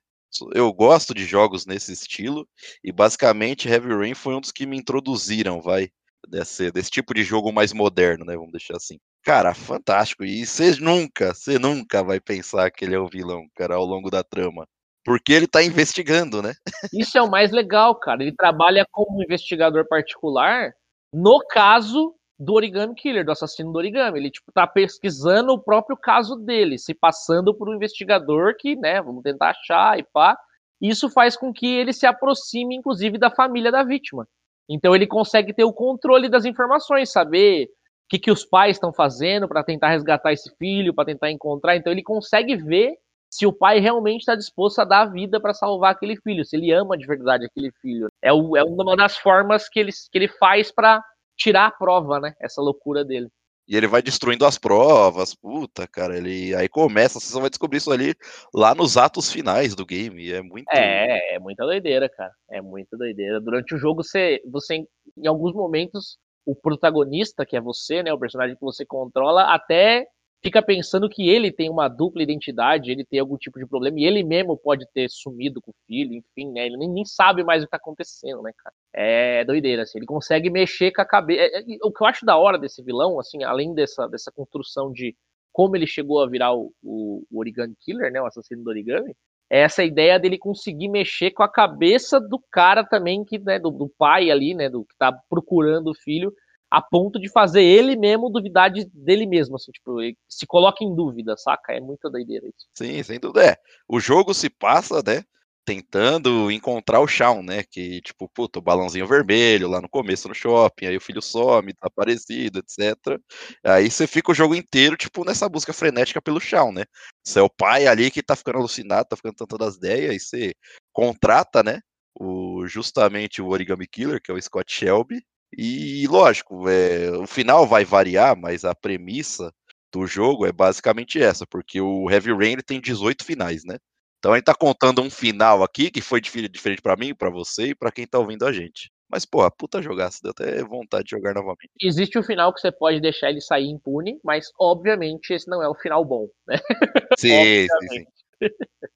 [0.55, 2.49] Eu gosto de jogos nesse estilo,
[2.83, 5.91] e basicamente Heavy Rain foi um dos que me introduziram, vai,
[6.29, 8.35] desse, desse tipo de jogo mais moderno, né?
[8.37, 8.99] Vamos deixar assim.
[9.23, 10.25] Cara, fantástico.
[10.25, 14.11] E você nunca, você nunca vai pensar que ele é o vilão, cara, ao longo
[14.11, 14.67] da trama.
[15.05, 16.55] Porque ele tá investigando, né?
[16.93, 18.23] Isso é o mais legal, cara.
[18.23, 20.73] Ele trabalha como investigador particular
[21.13, 24.19] no caso do Origami Killer, do assassino do Origami.
[24.19, 29.01] Ele, tipo, tá pesquisando o próprio caso dele, se passando por um investigador que, né,
[29.01, 30.37] vamos tentar achar e pá.
[30.81, 34.27] Isso faz com que ele se aproxime, inclusive, da família da vítima.
[34.69, 37.69] Então ele consegue ter o controle das informações, saber o
[38.09, 41.77] que, que os pais estão fazendo para tentar resgatar esse filho, para tentar encontrar.
[41.77, 42.95] Então ele consegue ver
[43.31, 46.57] se o pai realmente está disposto a dar a vida para salvar aquele filho, se
[46.57, 48.09] ele ama de verdade aquele filho.
[48.23, 51.03] É, o, é uma das formas que ele, que ele faz para
[51.37, 52.35] tirar a prova, né?
[52.41, 53.29] Essa loucura dele.
[53.67, 57.79] E ele vai destruindo as provas, puta, cara, ele aí começa, você só vai descobrir
[57.79, 58.15] isso ali
[58.55, 62.31] lá nos atos finais do game, é muito É, é muita doideira, cara.
[62.51, 63.41] É muita doideira.
[63.41, 64.85] Durante o jogo, você, você
[65.17, 70.07] em alguns momentos, o protagonista, que é você, né, o personagem que você controla, até
[70.45, 74.05] fica pensando que ele tem uma dupla identidade, ele tem algum tipo de problema, e
[74.05, 76.67] ele mesmo pode ter sumido com o filho, enfim, né?
[76.67, 78.75] Ele nem, nem sabe mais o que tá acontecendo, né, cara?
[78.93, 81.65] É doideira, assim, ele consegue mexer com a cabeça.
[81.83, 85.17] O que eu acho da hora desse vilão, assim, além dessa, dessa construção de
[85.51, 88.21] como ele chegou a virar o, o, o Origami Killer, né?
[88.21, 89.17] O assassino do origami.
[89.49, 93.71] É essa ideia dele conseguir mexer com a cabeça do cara também, que, né, do,
[93.71, 94.69] do pai ali, né?
[94.69, 96.33] Do que tá procurando o filho,
[96.75, 100.83] a ponto de fazer ele mesmo duvidar de, dele mesmo, assim, tipo, ele se coloca
[100.83, 101.73] em dúvida, saca?
[101.73, 102.67] É muita doideira isso.
[102.75, 103.47] Sim, sem dúvida.
[103.47, 103.57] É.
[103.89, 105.23] O jogo se passa, né?
[105.65, 107.63] Tentando encontrar o Shawn, né?
[107.63, 111.73] Que, tipo, puta, o balãozinho vermelho lá no começo no shopping, aí o filho some,
[111.75, 113.21] tá aparecido, etc.
[113.65, 116.85] Aí você fica o jogo inteiro, tipo, nessa busca frenética pelo Shawn, né?
[117.25, 120.19] Você é o pai ali que tá ficando alucinado, tá ficando tanto das ideias, aí
[120.19, 120.55] você
[120.93, 121.81] contrata, né?
[122.19, 125.23] O, justamente o Origami Killer, que é o Scott Shelby.
[125.57, 129.53] E lógico, é, o final vai variar, mas a premissa
[129.93, 133.77] do jogo é basicamente essa, porque o Heavy Rain ele tem 18 finais, né?
[134.19, 137.31] Então a gente tá contando um final aqui que foi dif- diferente pra mim, pra
[137.31, 138.91] você e pra quem tá ouvindo a gente.
[139.09, 141.71] Mas, porra, puta jogaço, deu até vontade de jogar novamente.
[141.81, 145.69] Existe o final que você pode deixar ele sair impune, mas obviamente esse não é
[145.69, 146.57] o final bom, né?
[147.21, 148.05] Sim, sim, sim.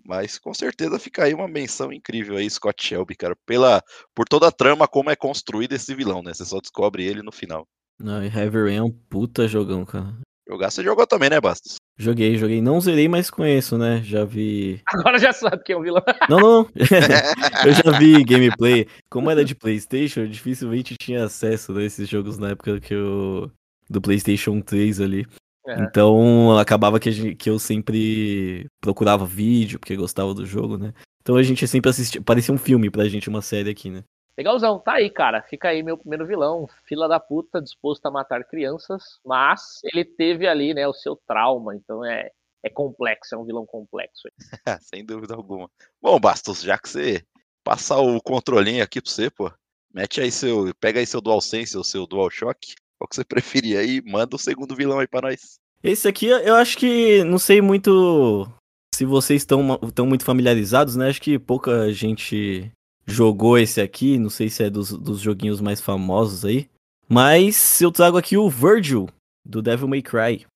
[0.04, 3.82] Mas com certeza fica aí uma menção incrível aí, Scott Shelby, cara, pela,
[4.14, 6.32] por toda a trama, como é construído esse vilão, né?
[6.32, 7.66] Você só descobre ele no final.
[8.00, 10.16] Não, e Heavy Rain é um puta jogão, cara.
[10.48, 11.76] Jogar você jogou também, né, Bastos?
[11.98, 12.62] Joguei, joguei.
[12.62, 14.00] Não zerei, mas conheço, né?
[14.02, 14.80] Já vi.
[14.88, 16.02] Agora já sabe quem é o vilão.
[16.26, 16.70] Não, não, não.
[17.66, 18.86] eu já vi gameplay.
[19.10, 23.50] Como era de PlayStation, eu dificilmente tinha acesso a esses jogos na época que eu.
[23.90, 25.26] Do PlayStation 3 ali.
[25.68, 25.80] É.
[25.82, 30.92] Então acabava que, a gente- que eu sempre procurava vídeo, porque gostava do jogo, né?
[31.20, 32.22] Então a gente sempre assistia.
[32.22, 34.02] Parecia um filme pra gente, uma série aqui, né?
[34.36, 35.42] Legalzão, tá aí, cara.
[35.42, 36.66] Fica aí meu primeiro vilão.
[36.84, 39.18] Fila da puta, disposto a matar crianças.
[39.26, 41.74] Mas ele teve ali, né, o seu trauma.
[41.74, 42.30] Então é,
[42.64, 44.28] é complexo, é um vilão complexo.
[44.80, 45.68] Sem dúvida alguma.
[46.00, 47.22] Bom, Bastos, já que você
[47.64, 49.52] passa o controlinho aqui pra você, pô,
[49.92, 50.72] mete aí seu.
[50.80, 52.74] Pega aí seu DualSense ou seu DualShock.
[52.98, 54.02] Qual que você preferir aí?
[54.04, 55.58] Manda o segundo vilão aí pra nós.
[55.82, 57.22] Esse aqui eu acho que.
[57.24, 58.48] Não sei muito
[58.94, 61.08] se vocês estão tão muito familiarizados, né?
[61.08, 62.70] Acho que pouca gente
[63.06, 64.18] jogou esse aqui.
[64.18, 66.68] Não sei se é dos, dos joguinhos mais famosos aí.
[67.08, 69.08] Mas eu trago aqui o Virgil,
[69.46, 70.46] do Devil May Cry.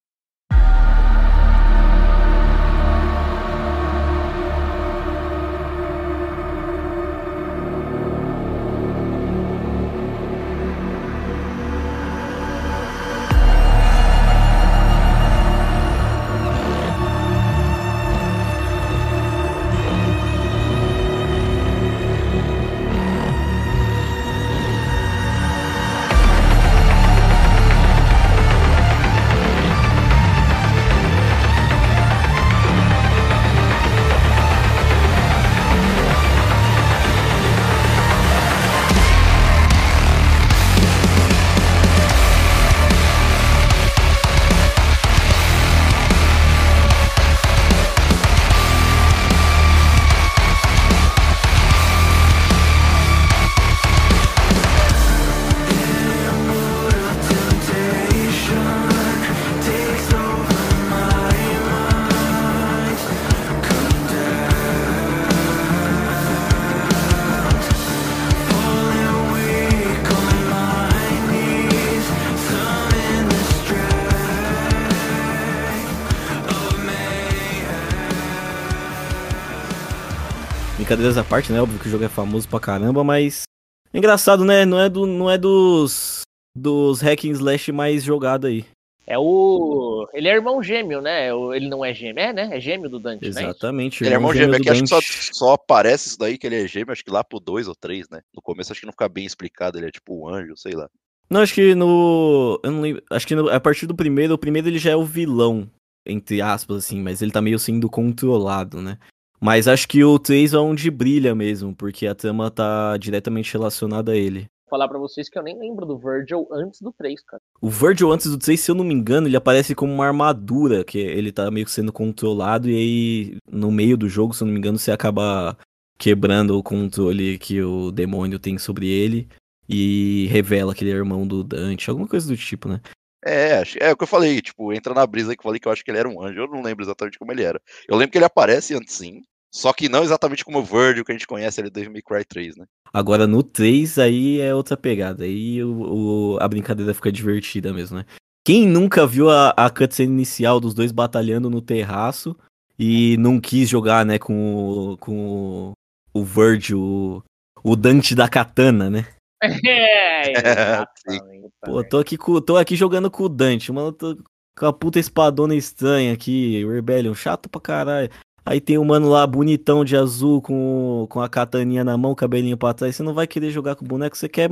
[80.96, 81.60] Brincadeiras à parte, né?
[81.60, 83.44] Óbvio que o jogo é famoso pra caramba, mas.
[83.92, 84.64] é Engraçado, né?
[84.64, 86.22] Não é, do, não é dos.
[86.54, 88.64] Dos hack and slash mais jogado aí.
[89.06, 90.06] É o.
[90.12, 91.32] Ele é irmão gêmeo, né?
[91.32, 92.50] O- Ele não é gêmeo, é, né?
[92.52, 93.28] É gêmeo do Dante, né?
[93.28, 94.04] Exatamente.
[94.04, 95.00] Ele é irmão gêmeo, do aqui acho que só,
[95.32, 98.06] só aparece isso daí que ele é gêmeo, acho que lá pro 2 ou 3,
[98.10, 98.20] né?
[98.36, 100.88] No começo acho que não fica bem explicado, ele é tipo um anjo, sei lá.
[101.30, 102.60] Não, acho que no.
[102.62, 103.02] Eu não lembro.
[103.10, 105.68] Acho que no- a partir do primeiro, o primeiro ele já é o vilão,
[106.06, 108.98] entre aspas, assim, mas ele tá meio sendo controlado, né?
[109.42, 114.12] Mas acho que o 3 é onde brilha mesmo, porque a trama tá diretamente relacionada
[114.12, 114.46] a ele.
[114.70, 117.42] Vou falar pra vocês que eu nem lembro do Virgil antes do 3, cara.
[117.60, 120.84] O Virgil, antes do 3, se eu não me engano, ele aparece como uma armadura,
[120.84, 124.46] que ele tá meio que sendo controlado, e aí, no meio do jogo, se eu
[124.46, 125.58] não me engano, você acaba
[125.98, 129.28] quebrando o controle que o demônio tem sobre ele,
[129.68, 132.80] e revela que ele é irmão do Dante, alguma coisa do tipo, né?
[133.24, 135.60] É, acho- é o que eu falei, tipo, entra na brisa aí que eu falei
[135.60, 137.60] que eu acho que ele era um anjo, eu não lembro exatamente como ele era.
[137.88, 139.20] Eu lembro que ele aparece antes sim,
[139.52, 142.02] só que não exatamente como o Virgil que a gente conhece ele do Devil May
[142.02, 142.64] Cry 3, né?
[142.92, 145.24] Agora no 3 aí é outra pegada.
[145.24, 148.04] Aí o, o- a brincadeira fica divertida mesmo, né?
[148.44, 152.36] Quem nunca viu a, a cutscene inicial dos dois batalhando no terraço
[152.78, 154.54] e não quis jogar, né, com,
[154.92, 155.72] o- com
[156.14, 157.22] o, o Virgil, o,
[157.62, 159.06] o Dante da katana, né?
[159.66, 161.48] É, exatamente.
[161.64, 164.16] Pô, tô aqui, com, tô aqui jogando com o Dante, mano, tô
[164.56, 168.10] com a puta espadona estranha aqui, o Rebellion, chato pra caralho.
[168.44, 172.56] Aí tem o mano lá bonitão de azul com, com a kataninha na mão, cabelinho
[172.56, 172.96] pra trás.
[172.96, 174.50] Você não vai querer jogar com o boneco, você quer,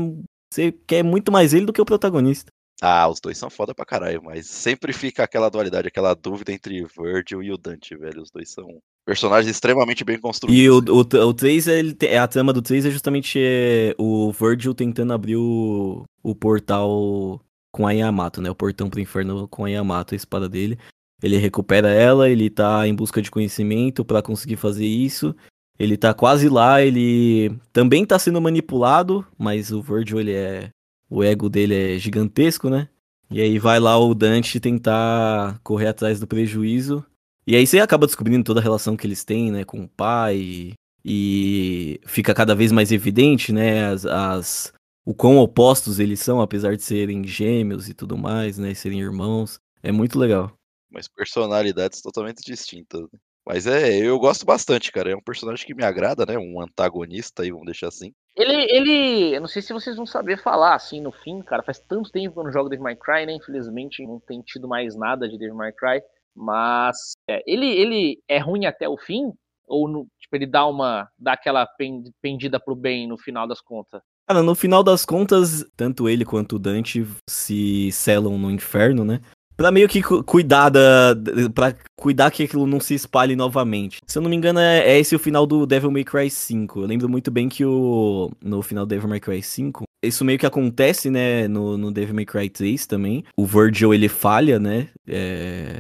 [0.53, 2.51] você quer muito mais ele do que o protagonista.
[2.83, 6.87] Ah, os dois são foda pra caralho, mas sempre fica aquela dualidade, aquela dúvida entre
[6.87, 8.23] Virgil e o Dante, velho.
[8.23, 10.59] Os dois são personagens extremamente bem construídos.
[10.59, 14.75] E o, o, o 3, ele, a trama do 3 é justamente é, o Virgil
[14.75, 17.39] tentando abrir o, o portal
[17.71, 18.51] com a Yamato, né?
[18.51, 20.79] O portão pro inferno com a Yamato, a espada dele.
[21.23, 25.35] Ele recupera ela, ele tá em busca de conhecimento pra conseguir fazer isso.
[25.79, 30.69] Ele tá quase lá, ele também tá sendo manipulado, mas o Virgil, ele é.
[31.09, 32.89] O ego dele é gigantesco, né?
[33.31, 37.05] E aí vai lá o Dante tentar correr atrás do prejuízo.
[37.47, 40.73] E aí você acaba descobrindo toda a relação que eles têm, né, com o pai.
[41.05, 44.73] E fica cada vez mais evidente, né, as, as-
[45.05, 49.59] o quão opostos eles são, apesar de serem gêmeos e tudo mais, né, serem irmãos.
[49.83, 50.53] É muito legal.
[50.91, 53.01] Mas personalidades totalmente distintas.
[53.03, 53.09] né?
[53.47, 55.11] Mas é, eu gosto bastante, cara.
[55.11, 56.37] É um personagem que me agrada, né?
[56.39, 58.13] Um antagonista aí, vamos deixar assim.
[58.37, 61.63] Ele, ele, eu não sei se vocês vão saber falar assim no fim, cara.
[61.63, 63.33] Faz tanto tempo que eu não jogo Devil May Cry, né?
[63.33, 66.01] Infelizmente não tem tido mais nada de Devil May Cry.
[66.35, 69.33] Mas é, ele, ele é ruim até o fim?
[69.67, 71.09] Ou no- tipo, ele dá uma.
[71.19, 74.01] dá aquela pen- pendida pro bem no final das contas?
[74.29, 79.21] Cara, no final das contas, tanto ele quanto o Dante se selam no inferno, né?
[79.61, 81.15] Pra meio que cu- cuidar da.
[81.55, 83.99] pra cuidar que aquilo não se espalhe novamente.
[84.07, 86.81] Se eu não me engano, é, é esse o final do Devil May Cry 5.
[86.81, 88.31] Eu lembro muito bem que o.
[88.43, 89.83] No final do Devil May Cry 5.
[90.03, 91.47] Isso meio que acontece, né?
[91.47, 93.23] No, no Devil May Cry 3 também.
[93.37, 94.89] O Virgil ele falha, né?
[95.07, 95.77] é,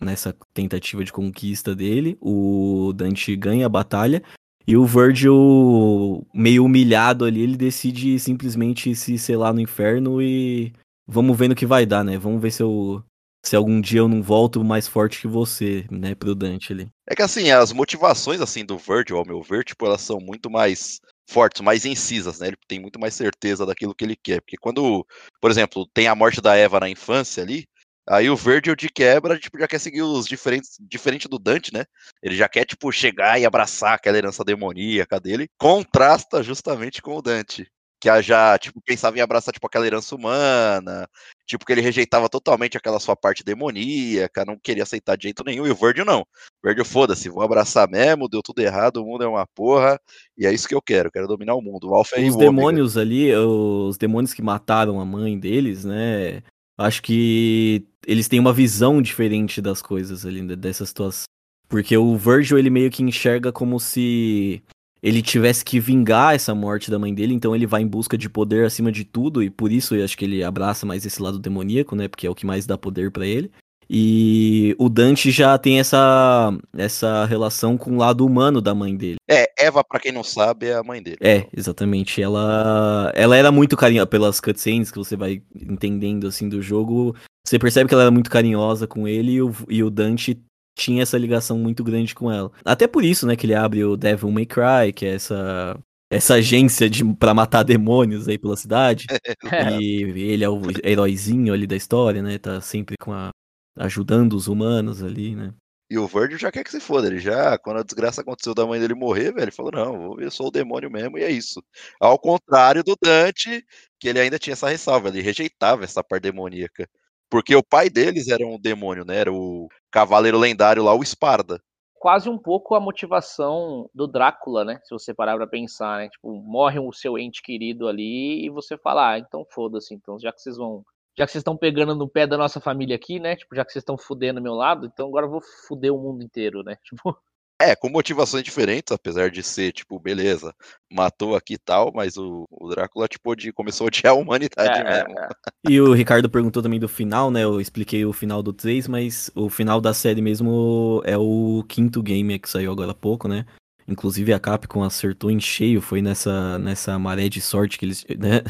[0.00, 2.16] nessa tentativa de conquista dele.
[2.20, 4.22] O Dante ganha a batalha.
[4.64, 10.72] E o Virgil, meio humilhado ali, ele decide simplesmente se selar no inferno e
[11.04, 12.16] vamos ver no que vai dar, né?
[12.16, 13.02] Vamos ver se eu
[13.44, 16.88] se algum dia eu não volto mais forte que você, né, pro Dante ali.
[17.08, 20.50] É que assim, as motivações assim do Virgil, ao meu ver, tipo, elas são muito
[20.50, 22.48] mais fortes, mais incisas, né?
[22.48, 24.40] Ele tem muito mais certeza daquilo que ele quer.
[24.40, 25.06] Porque quando,
[25.40, 27.64] por exemplo, tem a morte da Eva na infância ali,
[28.08, 31.84] aí o Virgil de quebra, tipo, já quer seguir os diferentes, diferente do Dante, né?
[32.22, 35.48] Ele já quer, tipo, chegar e abraçar aquela herança demoníaca dele.
[35.58, 37.66] Contrasta justamente com o Dante.
[38.04, 41.08] Que a já, tipo, pensava em abraçar, tipo, aquela herança humana.
[41.46, 45.66] Tipo, que ele rejeitava totalmente aquela sua parte demoníaca, não queria aceitar de jeito nenhum.
[45.66, 46.22] E o Virgil não.
[46.62, 49.98] Virgil, foda-se, vou abraçar mesmo, deu tudo errado, o mundo é uma porra.
[50.36, 51.88] E é isso que eu quero, quero dominar o mundo.
[51.88, 56.42] O Alpha e Os o demônios ali, os demônios que mataram a mãe deles, né?
[56.76, 61.24] Acho que eles têm uma visão diferente das coisas ali, né, dessa situação.
[61.70, 64.62] Porque o Virgil, ele meio que enxerga como se
[65.04, 68.26] ele tivesse que vingar essa morte da mãe dele, então ele vai em busca de
[68.26, 71.38] poder acima de tudo, e por isso eu acho que ele abraça mais esse lado
[71.38, 72.08] demoníaco, né?
[72.08, 73.52] Porque é o que mais dá poder pra ele.
[73.88, 79.16] E o Dante já tem essa, essa relação com o lado humano da mãe dele.
[79.28, 81.18] É, Eva, pra quem não sabe, é a mãe dele.
[81.20, 82.22] É, exatamente.
[82.22, 87.14] Ela, ela era muito carinhosa pelas cutscenes que você vai entendendo assim do jogo.
[87.46, 90.42] Você percebe que ela era muito carinhosa com ele e o, e o Dante
[90.74, 92.50] tinha essa ligação muito grande com ela.
[92.64, 95.78] Até por isso, né, que ele abre o Devil May Cry, que é essa
[96.10, 99.06] essa agência de para matar demônios aí pela cidade.
[99.82, 102.38] E ele é o heróizinho ali da história, né?
[102.38, 103.30] Tá sempre com a
[103.76, 105.52] ajudando os humanos ali, né?
[105.90, 107.06] E o Virgil já quer que se foda.
[107.06, 110.30] Ele já, quando a desgraça aconteceu da mãe dele morrer, velho, ele falou: não, eu
[110.30, 111.62] sou o demônio mesmo, e é isso.
[112.00, 113.64] Ao contrário do Dante,
[113.98, 116.88] que ele ainda tinha essa ressalva, ele rejeitava essa parte demoníaca.
[117.30, 119.16] Porque o pai deles era um demônio, né?
[119.18, 121.62] Era o cavaleiro lendário lá, o Esparda.
[121.94, 124.80] Quase um pouco a motivação do Drácula, né?
[124.82, 126.08] Se você parar pra pensar, né?
[126.08, 130.32] Tipo, morre o seu ente querido ali e você fala, ah, então foda-se, então, já
[130.32, 130.84] que vocês vão.
[131.16, 133.36] Já que vocês estão pegando no pé da nossa família aqui, né?
[133.36, 136.24] Tipo, já que vocês estão fudendo meu lado, então agora eu vou fuder o mundo
[136.24, 136.76] inteiro, né?
[136.82, 137.16] Tipo,
[137.60, 140.52] É, com motivações diferentes, apesar de ser, tipo, beleza,
[140.92, 144.80] matou aqui e tal, mas o, o Drácula, tipo, de, começou a odiar a humanidade
[144.80, 145.18] é, mesmo.
[145.18, 145.28] é,
[145.68, 147.44] E o Ricardo perguntou também do final, né?
[147.44, 152.02] Eu expliquei o final do 3, mas o final da série mesmo é o quinto
[152.02, 153.46] game que saiu agora há pouco, né?
[153.86, 158.04] Inclusive a Capcom acertou em cheio, foi nessa, nessa maré de sorte que eles.
[158.18, 158.42] Né?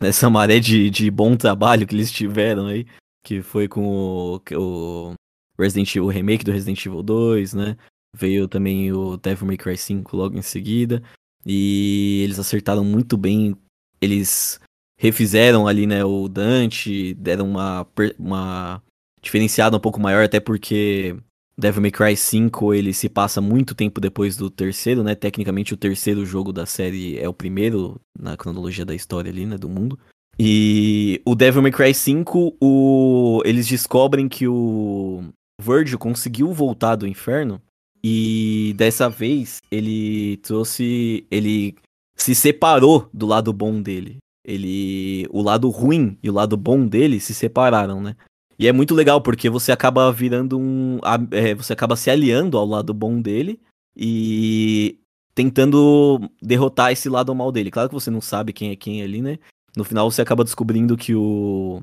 [0.00, 2.86] Nessa maré de, de bom trabalho que eles tiveram aí.
[3.24, 5.14] Que foi com o, o
[5.58, 7.76] Resident Evil, o remake do Resident Evil 2, né?
[8.14, 11.02] Veio também o Devil May Cry 5 logo em seguida.
[11.44, 13.56] E eles acertaram muito bem.
[14.00, 14.60] Eles
[14.98, 17.86] refizeram ali, né, o Dante, deram uma,
[18.18, 18.82] uma
[19.22, 21.16] diferenciada um pouco maior, até porque
[21.56, 25.14] Devil May Cry 5 ele se passa muito tempo depois do terceiro, né?
[25.14, 29.56] Tecnicamente o terceiro jogo da série é o primeiro na cronologia da história ali, né,
[29.56, 29.98] do mundo.
[30.38, 33.42] E o Devil May Cry 5, o...
[33.44, 35.24] eles descobrem que o
[35.60, 37.60] Virgil conseguiu voltar do inferno
[38.02, 41.26] e dessa vez ele trouxe.
[41.30, 41.74] Ele
[42.16, 44.18] se separou do lado bom dele.
[44.44, 45.26] Ele.
[45.30, 48.16] O lado ruim e o lado bom dele se separaram, né?
[48.58, 50.98] E é muito legal porque você acaba virando um.
[51.30, 53.60] é, você acaba se aliando ao lado bom dele
[53.96, 54.98] e
[55.34, 57.70] tentando derrotar esse lado mal dele.
[57.70, 59.38] Claro que você não sabe quem é quem ali, né?
[59.76, 61.82] No final você acaba descobrindo que o.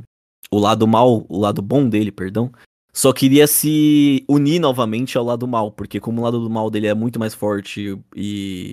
[0.52, 2.52] O lado mal, o lado bom dele, perdão,
[2.96, 6.88] só queria se unir novamente ao lado mal, porque como o lado do mal dele
[6.88, 8.72] é muito mais forte e,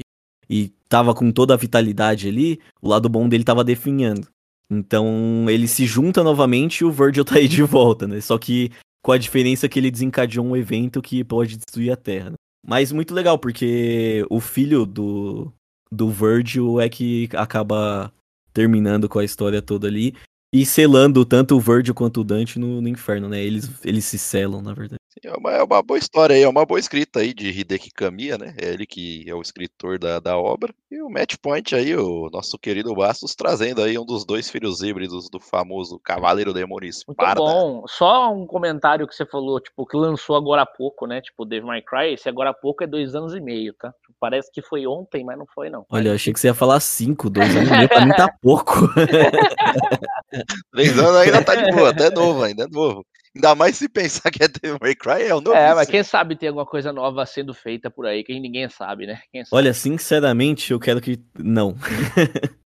[0.48, 4.28] e tava com toda a vitalidade ali, o lado bom dele tava definhando.
[4.70, 8.20] Então ele se junta novamente e o Virgil tá aí de volta, né?
[8.20, 8.70] Só que
[9.02, 12.30] com a diferença que ele desencadeou um evento que pode destruir a Terra.
[12.30, 12.36] né?
[12.64, 15.52] Mas muito legal, porque o filho do,
[15.90, 18.12] do Virgil é que acaba
[18.54, 20.14] terminando com a história toda ali
[20.52, 23.42] e selando tanto o Virgil quanto o Dante no, no inferno, né?
[23.42, 25.01] Eles, eles se selam, na verdade.
[25.22, 28.38] É uma, é uma boa história aí, é uma boa escrita aí de Hideki Kamiya,
[28.38, 28.54] né?
[28.58, 30.74] É ele que é o escritor da, da obra.
[30.90, 34.82] E o Match Point aí, o nosso querido Bastos, trazendo aí um dos dois filhos
[34.82, 37.40] híbridos do famoso Cavaleiro Demônio Muito Esparda.
[37.40, 37.84] bom.
[37.86, 41.20] Só um comentário que você falou, tipo, que lançou agora há pouco, né?
[41.20, 43.92] Tipo, Devil May Cry, esse agora há pouco é dois anos e meio, tá?
[44.18, 45.84] Parece que foi ontem, mas não foi, não.
[45.90, 48.32] Olha, eu achei que você ia falar cinco, dois anos e meio, pra mim tá
[48.40, 48.72] pouco.
[50.72, 53.04] Três anos ainda tá de boa, até novo ainda, é novo.
[53.34, 55.56] Ainda mais se pensar que é Devil May Cry, é o novo.
[55.56, 59.06] É, mas quem sabe tem alguma coisa nova sendo feita por aí, que ninguém sabe,
[59.06, 59.22] né?
[59.32, 59.56] Quem sabe?
[59.56, 61.18] Olha, sinceramente, eu quero que.
[61.38, 61.74] Não.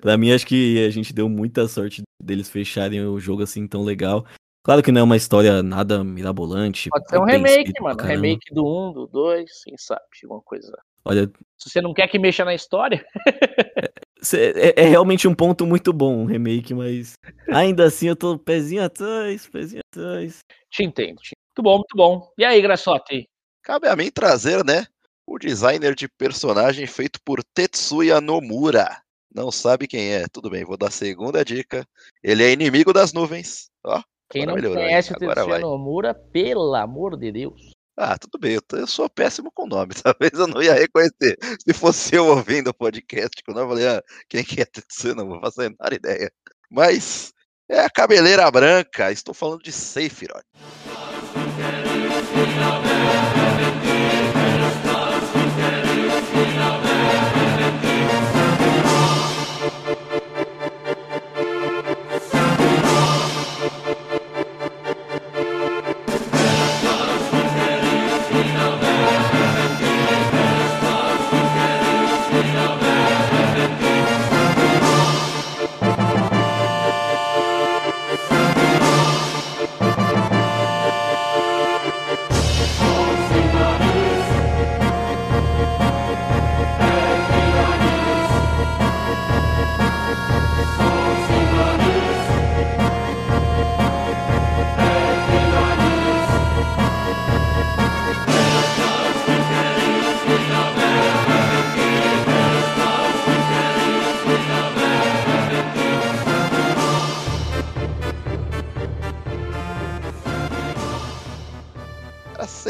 [0.00, 3.82] Pra mim, acho que a gente deu muita sorte deles fecharem o jogo assim tão
[3.82, 4.24] legal.
[4.64, 6.88] Claro que não é uma história nada mirabolante.
[6.90, 7.96] Pode ser um remake, mano.
[7.96, 8.14] caramba.
[8.14, 10.72] Remake do 1, do 2, quem sabe, alguma coisa.
[11.04, 11.26] Olha,
[11.58, 13.92] Se você não quer que mexa na história, cê-
[14.32, 17.12] é, é realmente um ponto muito bom, um remake, mas
[17.48, 20.38] ainda assim eu tô pezinho atrás, pezinho atrás.
[20.70, 21.16] te entendo.
[21.16, 22.32] te- Muito bom, muito bom.
[22.38, 23.28] E aí, Graçote?
[23.62, 24.86] Cabe a mim trazer, né?
[25.26, 29.00] O designer de personagem feito por Tetsuya Nomura.
[29.34, 30.26] Não sabe quem é?
[30.32, 31.84] Tudo bem, vou dar a segunda dica.
[32.22, 33.68] Ele é inimigo das nuvens.
[33.84, 34.00] Ó,
[34.30, 35.58] Quem não conhece o Agora Tetsuya.
[35.60, 37.73] Nomura, pelo amor de Deus.
[37.96, 41.38] Ah, tudo bem, eu, sou péssimo com nome, talvez eu não ia reconhecer.
[41.66, 45.28] Se fosse eu ouvindo o podcast, quando eu falei, ah, quem que é Tetsuya, não
[45.28, 46.32] vou fazer a menor ideia.
[46.70, 47.32] Mas
[47.68, 50.44] é a cabeleira branca, estou falando de Sephiroth.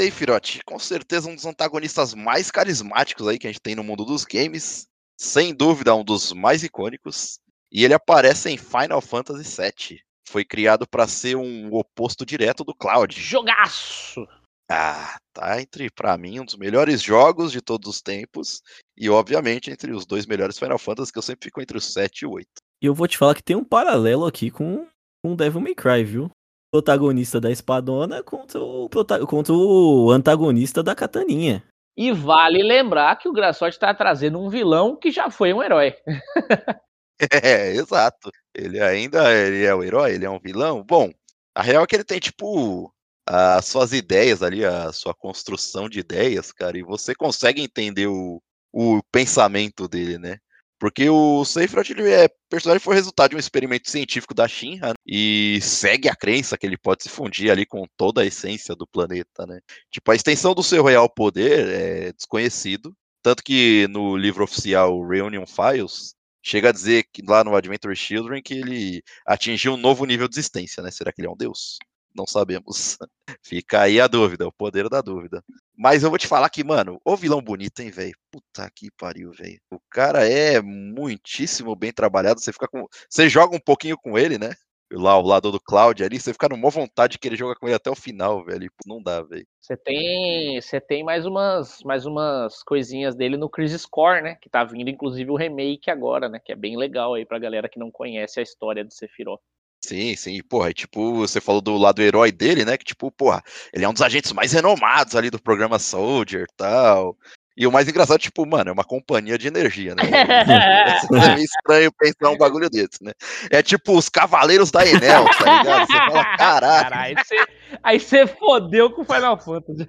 [0.05, 3.85] Cara, Sephiroth, com certeza um dos antagonistas mais carismáticos aí que a gente tem no
[3.85, 4.87] mundo dos games.
[5.19, 7.39] Sem dúvida, um dos mais icônicos.
[7.73, 10.01] E ele aparece em Final Fantasy VII.
[10.29, 13.19] Foi criado para ser um oposto direto do Cloud.
[13.19, 14.27] Jogaço!
[14.71, 18.63] Ah, tá entre, pra mim, um dos melhores jogos de todos os tempos.
[18.97, 22.21] E, obviamente, entre os dois melhores Final Fantasy, que eu sempre fico entre o 7
[22.21, 22.49] e o 8.
[22.83, 24.87] E eu vou te falar que tem um paralelo aqui com,
[25.23, 26.31] com Devil May Cry, viu?
[26.75, 28.91] Protagonista da espadona contra o,
[29.29, 31.63] contra o antagonista da kataninha.
[31.97, 35.95] E vale lembrar que o Graçote tá trazendo um vilão que já foi um herói.
[37.31, 38.29] É, exato.
[38.53, 40.83] Ele ainda ele é o herói, ele é um vilão.
[40.83, 41.13] Bom,
[41.55, 42.93] a real é que ele tem, tipo,
[43.25, 48.43] as suas ideias ali, a sua construção de ideias, cara, e você consegue entender o,
[48.73, 50.39] o pensamento dele, né?
[50.85, 54.95] Porque o Sephiroth, ele é personagem foi resultado de um experimento científico da Shinra né?
[55.07, 58.87] e segue a crença que ele pode se fundir ali com toda a essência do
[58.87, 59.61] planeta, né?
[59.91, 65.47] Tipo, a extensão do seu real poder é desconhecido, tanto que no livro oficial Reunion
[65.47, 70.29] Files chega a dizer que lá no Adventure Children que ele atingiu um novo nível
[70.29, 70.91] de existência, né?
[70.91, 71.79] Será que ele é um deus?
[72.15, 72.97] Não sabemos.
[73.43, 75.43] Fica aí a dúvida, o poder da dúvida.
[75.77, 78.15] Mas eu vou te falar que, mano, o vilão bonito, hein, velho?
[78.31, 79.61] Puta que pariu, velho.
[79.71, 82.41] O cara é muitíssimo bem trabalhado.
[82.41, 82.87] Você fica com.
[83.09, 84.53] Você joga um pouquinho com ele, né?
[84.93, 87.75] Lá ao lado do Cloud ali, você fica numa vontade de querer jogar com ele
[87.75, 88.71] até o final, velho.
[88.87, 89.47] Não dá, velho.
[89.61, 94.37] Você tem, você tem mais umas, mais umas coisinhas dele no Crisis Core, né?
[94.41, 96.39] Que tá vindo inclusive o remake agora, né?
[96.39, 99.41] Que é bem legal aí pra galera que não conhece a história do Sephiroth.
[99.85, 102.79] Sim, sim, porra, e tipo, você falou do lado herói dele, né?
[102.79, 106.57] Que, tipo, porra, ele é um dos agentes mais renomados ali do programa Soldier e
[106.57, 107.15] tal.
[107.57, 110.03] E o mais engraçado, tipo, mano, é uma companhia de energia, né?
[110.09, 113.13] é meio estranho pensar um bagulho desse, né?
[113.51, 115.87] É tipo os Cavaleiros da Enel, tá ligado?
[115.87, 116.91] Você fala, caralho.
[116.91, 117.47] Caralho, aí você,
[117.83, 119.85] aí você fodeu com o Final Fantasy.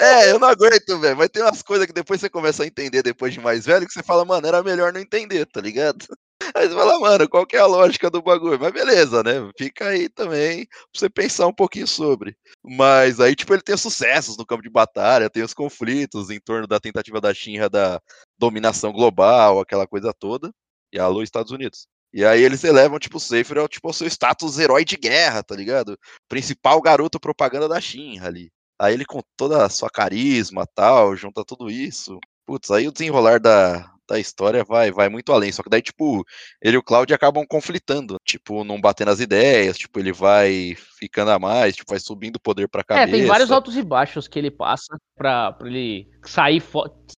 [0.00, 1.16] É, eu não aguento, velho.
[1.16, 3.92] Mas tem umas coisas que depois você começa a entender depois de mais velho, que
[3.92, 6.06] você fala, mano, era melhor não entender, tá ligado?
[6.54, 8.58] Aí você fala, mano, qual que é a lógica do bagulho?
[8.58, 9.50] Mas beleza, né?
[9.56, 12.36] Fica aí também pra você pensar um pouquinho sobre.
[12.62, 16.66] Mas aí, tipo, ele tem sucessos no campo de batalha, tem os conflitos em torno
[16.66, 18.00] da tentativa da Shinra da
[18.38, 20.50] dominação global, aquela coisa toda.
[20.92, 21.86] E alô, Estados Unidos.
[22.12, 25.56] E aí eles elevam, tipo, o Safer ao tipo, seu status herói de guerra, tá
[25.56, 25.98] ligado?
[26.28, 28.50] Principal garoto propaganda da Shinra ali.
[28.78, 32.18] Aí ele com toda a sua carisma tal, junta tudo isso.
[32.46, 35.50] Putz, aí o desenrolar da, da história vai, vai muito além.
[35.52, 36.24] Só que daí, tipo,
[36.60, 38.16] ele e o Cláudio acabam conflitando.
[38.24, 42.40] Tipo, não batendo as ideias, tipo, ele vai ficando a mais, tipo, vai subindo o
[42.40, 43.12] poder pra É, cabeça.
[43.12, 46.62] tem vários altos e baixos que ele passa pra, pra ele sair,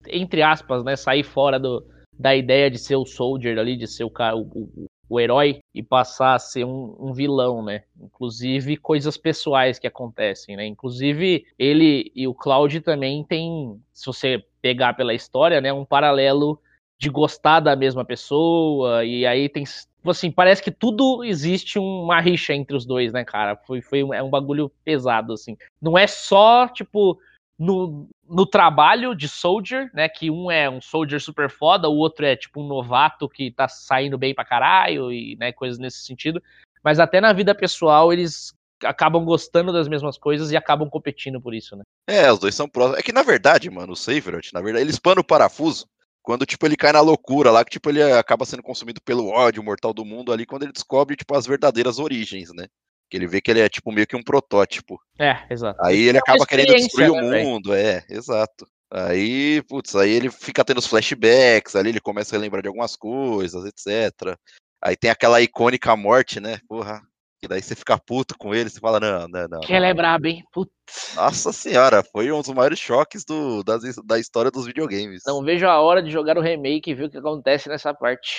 [0.08, 0.96] entre aspas, né?
[0.96, 1.86] Sair fora do,
[2.18, 5.60] da ideia de ser o soldier ali, de ser o, cara, o, o, o herói
[5.74, 7.84] e passar a ser um, um vilão, né?
[8.02, 10.66] Inclusive coisas pessoais que acontecem, né?
[10.66, 15.72] Inclusive ele e o Cloud também tem, se você pegar pela história, né?
[15.72, 16.60] Um paralelo
[16.98, 22.22] de gostar da mesma pessoa e aí tem tipo assim, parece que tudo existe uma
[22.22, 23.56] rixa entre os dois, né, cara?
[23.66, 25.58] Foi, foi um, é um bagulho pesado, assim.
[25.82, 27.20] Não é só, tipo,
[27.58, 30.08] no, no trabalho de soldier, né?
[30.08, 33.68] Que um é um soldier super foda, o outro é tipo um novato que tá
[33.68, 36.42] saindo bem pra caralho e né, coisas nesse sentido.
[36.84, 41.56] Mas até na vida pessoal eles acabam gostando das mesmas coisas e acabam competindo por
[41.56, 41.84] isso, né?
[42.08, 43.00] É, os dois são próximos.
[43.00, 45.88] É que na verdade, mano, o Saferot, na verdade, ele espana o parafuso
[46.26, 49.64] quando, tipo, ele cai na loucura lá, que, tipo, ele acaba sendo consumido pelo ódio
[49.64, 52.66] mortal do mundo ali, quando ele descobre, tipo, as verdadeiras origens, né?
[53.10, 55.00] Que ele vê que ele é, tipo, meio que um protótipo.
[55.20, 55.80] É, exato.
[55.86, 58.66] Aí ele É acaba querendo destruir o né, mundo, é, exato.
[58.92, 62.96] Aí, putz, aí ele fica tendo os flashbacks, ali ele começa a lembrar de algumas
[62.96, 64.36] coisas, etc.
[64.82, 66.60] Aí tem aquela icônica morte, né?
[66.68, 67.02] Porra.
[67.42, 69.60] Que daí você fica puto com ele, você fala, não, não, não.
[69.60, 70.44] Que ela é braba, hein?
[70.52, 70.72] Putz.
[71.16, 75.24] Nossa senhora, foi um dos maiores choques do, das, da história dos videogames.
[75.26, 78.36] Não vejo a hora de jogar o remake e ver o que acontece nessa parte.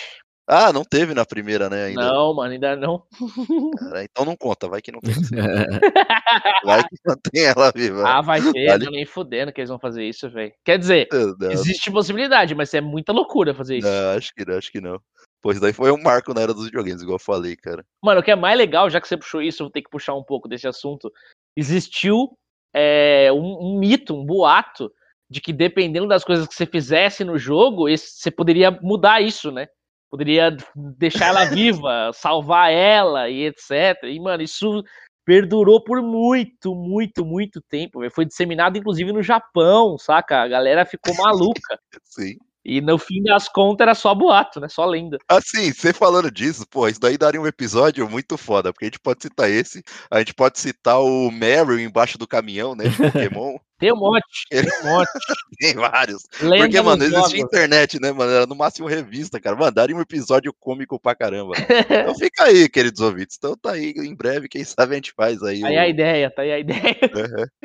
[0.49, 1.87] Ah, não teve na primeira, né?
[1.87, 2.01] Ainda.
[2.01, 3.03] Não, mano, ainda não.
[3.81, 5.13] Cara, então não conta, vai que não tem.
[6.65, 6.97] Vai que
[7.31, 8.03] tem ela viva.
[8.07, 8.85] Ah, vai ter, Vale.
[8.85, 10.53] tô nem fudendo que eles vão fazer isso, velho.
[10.65, 11.09] Quer dizer,
[11.51, 13.89] existe possibilidade, mas é muita loucura fazer isso.
[13.89, 15.01] não, acho que não, acho que não.
[15.43, 17.85] Pois daí foi um marco na era dos videogames, igual eu falei, cara.
[18.03, 19.91] Mano, o que é mais legal, já que você puxou isso, eu vou ter que
[19.91, 21.13] puxar um pouco desse assunto.
[21.57, 22.37] Existiu
[22.75, 24.91] é, um, um mito, um boato,
[25.31, 29.69] de que dependendo das coisas que você fizesse no jogo, você poderia mudar isso, né?
[30.11, 34.05] Poderia deixar ela viva, salvar ela e etc.
[34.05, 34.85] E, mano, isso
[35.25, 37.99] perdurou por muito, muito, muito tempo.
[37.99, 38.13] velho.
[38.13, 40.43] Foi disseminado, inclusive, no Japão, saca?
[40.43, 41.79] A galera ficou maluca.
[42.05, 42.37] Sim.
[42.69, 44.69] E no fim das contas era só boato, né?
[44.69, 45.19] Só lenda.
[45.29, 48.99] Assim, você falando disso, pô, isso daí daria um episódio muito foda, porque a gente
[48.99, 53.57] pode citar esse, a gente pode citar o Meryl embaixo do caminhão, né, de Pokémon,
[53.79, 55.09] Tem um monte, Ele- tem um monte.
[55.61, 56.23] tem vários.
[56.41, 60.01] Lenda Porque, mano, existia internet, né, mano, era no máximo revista, cara, mano, daria um
[60.01, 61.53] episódio cômico pra caramba.
[62.07, 65.43] Então fica aí, queridos ouvintes, então tá aí, em breve, quem sabe a gente faz
[65.43, 66.97] aí Tá aí o- a ideia, tá aí a ideia.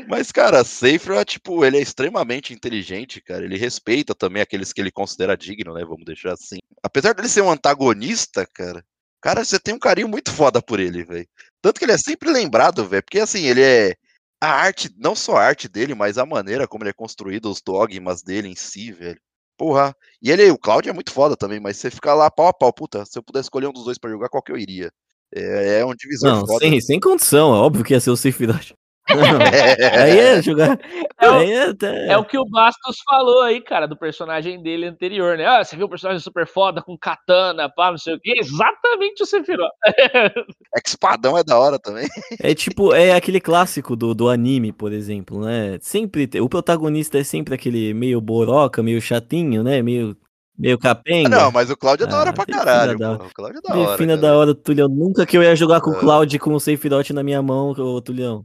[0.08, 3.44] Mas, cara, Safer, tipo, ele é extremamente inteligente, cara.
[3.44, 5.84] Ele respeita também aqueles que ele considera digno, né?
[5.84, 6.58] Vamos deixar assim.
[6.84, 8.84] Apesar dele ser um antagonista, cara,
[9.22, 11.28] cara, você tem um carinho muito foda por ele, velho.
[11.62, 13.04] Tanto que ele é sempre lembrado, velho.
[13.04, 13.94] Porque, assim, ele é.
[14.42, 17.62] A arte, não só a arte dele, mas a maneira como ele é construído, os
[17.62, 19.20] dogmas dele em si, velho.
[19.56, 19.96] Porra.
[20.20, 22.74] E ele, o Cláudio é muito foda também, mas você fica lá pau a pau,
[22.74, 23.06] puta.
[23.06, 24.92] Se eu pudesse escolher um dos dois pra jogar, qual que eu iria?
[25.34, 26.66] É, é um divisor Não, foda.
[26.66, 28.72] sem, sem condição, é óbvio que ia ser o Sephiroth.
[28.72, 28.81] É,
[30.00, 30.80] Aí é jogar.
[31.20, 32.08] É o- Aí é até.
[32.08, 35.46] É o que o Bastos falou aí, cara, do personagem dele anterior, né?
[35.46, 38.34] Ah, você viu o personagem super foda com katana, pá, não sei o quê?
[38.38, 39.72] Exatamente o Sephiroth.
[39.86, 42.08] é que espadão é da hora também.
[42.42, 45.78] É tipo, é aquele clássico do, do anime, por exemplo, né?
[45.82, 49.82] Sempre, o protagonista é sempre aquele meio boroca, meio chatinho, né?
[49.82, 50.16] Meio
[50.60, 51.36] Meio capenga.
[51.36, 52.96] Ah, não, mas o Cláudio é da hora Ah, pra caralho.
[52.98, 53.14] da-.
[53.14, 53.92] O Cláudio é da hora.
[53.94, 54.22] Defina cara.
[54.28, 54.88] da hora, Tulhão.
[54.90, 56.00] Nunca que eu ia jogar com o É.
[56.00, 58.44] Cloud com o Dot na minha mão, ô Tulhão.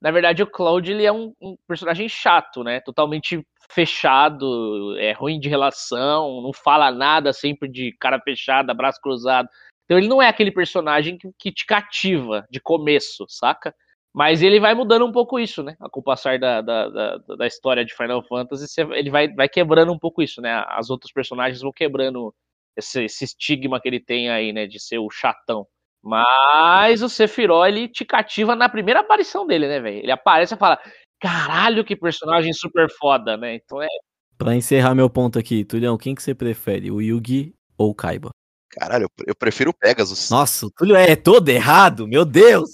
[0.00, 2.80] Na verdade, o Cloud ele é um, um personagem chato, né?
[2.80, 9.48] Totalmente fechado, é ruim de relação, não fala nada, sempre de cara fechada, braço cruzado.
[9.84, 13.74] Então ele não é aquele personagem que, que te cativa de começo, saca?
[14.14, 15.76] Mas ele vai mudando um pouco isso, né?
[15.90, 19.92] Com o passar da, da, da, da história de Final Fantasy, ele vai, vai quebrando
[19.92, 20.64] um pouco isso, né?
[20.68, 22.32] As outros personagens vão quebrando
[22.76, 24.66] esse, esse estigma que ele tem aí, né?
[24.66, 25.66] De ser o chatão.
[26.04, 29.98] Mas o Sephiroth, ele te cativa na primeira aparição dele, né, velho?
[30.00, 30.78] Ele aparece e fala,
[31.18, 33.54] caralho, que personagem super foda, né?
[33.54, 33.88] Então é.
[34.36, 38.30] Pra encerrar meu ponto aqui, Tulhão, quem que você prefere, o Yugi ou o Kaiba?
[38.68, 40.28] Caralho, eu- prefiro o Pegasus.
[40.30, 42.70] Nossa, o Tulio é todo errado, meu Deus!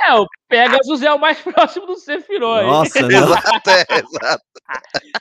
[0.00, 2.60] É, o Pegasus é o mais próximo do Sephiroth.
[2.60, 2.66] hein?
[2.66, 4.44] Nossa, não, Exato, é, exato.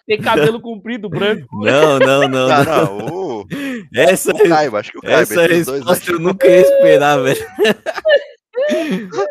[0.05, 1.47] Tem cabelo comprido, branco.
[1.63, 2.47] não, não, não.
[2.47, 2.97] Não, não.
[2.97, 3.45] não, o,
[3.93, 5.21] Essa, o Kaiba, acho que o Kaiba.
[5.21, 7.45] essa os dois, resposta acho eu nunca ia esperar, velho.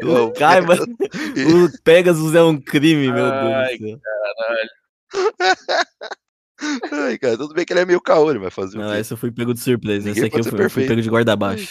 [0.04, 4.00] O Kaiba, o Pegasus é um crime, meu Ai, Deus céu.
[6.92, 9.18] Ai, cara, tudo bem que ele é meio caô, ele vai fazer Não, essa eu
[9.18, 10.08] fui pego de surpresa.
[10.08, 11.68] Ninguém Essa aqui eu fui, eu fui pego de guarda baixo.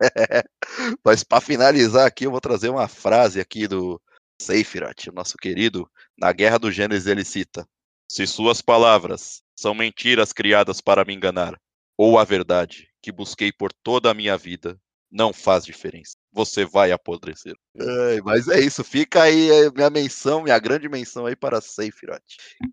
[1.04, 4.00] Mas pra finalizar aqui, eu vou trazer uma frase aqui do
[4.40, 5.88] Seifirat, nosso querido.
[6.16, 7.66] Na Guerra do Gênesis ele cita:
[8.10, 11.58] Se suas palavras são mentiras criadas para me enganar,
[11.96, 14.78] ou a verdade que busquei por toda a minha vida,
[15.10, 16.16] não faz diferença.
[16.32, 17.54] Você vai apodrecer.
[17.80, 22.22] Ai, mas é isso, fica aí é, minha menção, minha grande menção aí para Seifirat.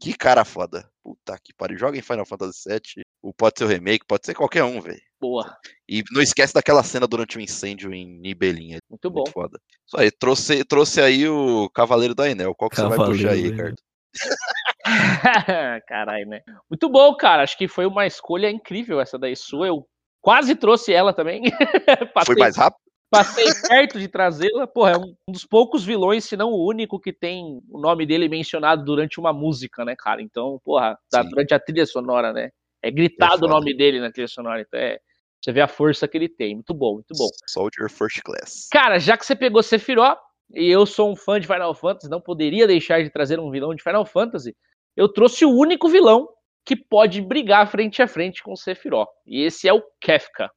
[0.02, 0.90] Que cara foda.
[1.02, 1.78] Puta que pariu.
[1.78, 3.06] Joga em Final Fantasy VII.
[3.22, 5.02] Ou pode ser o remake, pode ser qualquer um, velho.
[5.26, 5.58] Boa.
[5.90, 8.78] E não esquece daquela cena durante o incêndio em Nibelinha.
[8.88, 9.22] Muito bom.
[9.22, 9.60] Muito foda.
[9.88, 12.54] Isso aí, trouxe, trouxe aí o Cavaleiro da Enel.
[12.54, 13.76] Qual que você vai puxar aí, Cavaleiro Ricardo?
[15.88, 16.42] Caralho, né?
[16.70, 17.42] Muito bom, cara.
[17.42, 19.68] Acho que foi uma escolha incrível essa daí sua.
[19.68, 19.88] Eu
[20.22, 21.42] quase trouxe ela também.
[22.14, 22.80] passei, Foi mais rápido?
[23.10, 24.68] passei perto de trazê-la.
[24.68, 28.30] Porra, é um dos poucos vilões, se não o único, que tem o nome dele
[28.30, 30.22] mencionado durante uma música, né, cara?
[30.22, 31.00] Então, porra,
[31.32, 32.52] durante a trilha sonora, né?
[32.86, 33.48] É gritado foda.
[33.48, 34.62] o nome dele na trilha sonora.
[34.62, 35.00] Então é.
[35.46, 36.56] Você vê a força que ele tem.
[36.56, 37.28] Muito bom, muito bom.
[37.46, 38.68] Soldier First Class.
[38.72, 40.18] Cara, já que você pegou Sephiroth,
[40.52, 43.76] e eu sou um fã de Final Fantasy, não poderia deixar de trazer um vilão
[43.76, 44.56] de Final Fantasy,
[44.98, 46.28] eu trouxe o único vilão
[46.66, 49.08] que pode brigar frente a frente com o Sephiroth.
[49.24, 50.50] E esse é o Kefka.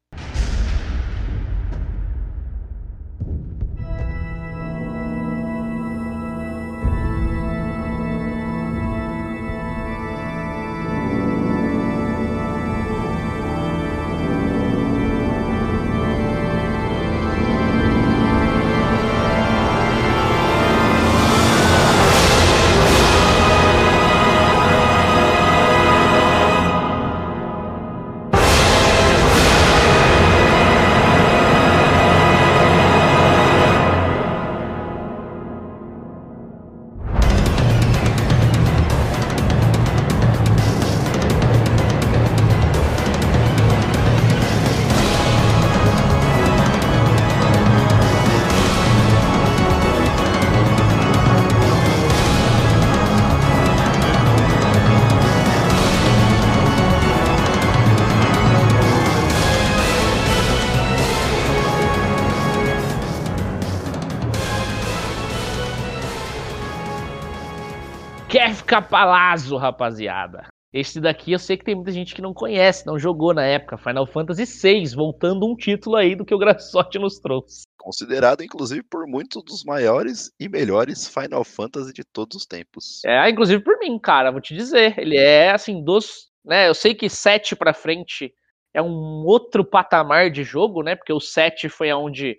[68.28, 70.46] Kefka Palazzo, rapaziada.
[70.70, 73.78] Esse daqui eu sei que tem muita gente que não conhece, não jogou na época.
[73.78, 77.62] Final Fantasy VI, voltando um título aí do que o Graçote nos trouxe.
[77.78, 83.02] Considerado, inclusive, por muitos dos maiores e melhores Final Fantasy de todos os tempos.
[83.06, 84.98] É, inclusive por mim, cara, vou te dizer.
[84.98, 86.28] Ele é, assim, dos.
[86.44, 88.30] Né, eu sei que 7 pra frente
[88.74, 90.94] é um outro patamar de jogo, né?
[90.96, 92.36] Porque o 7 foi aonde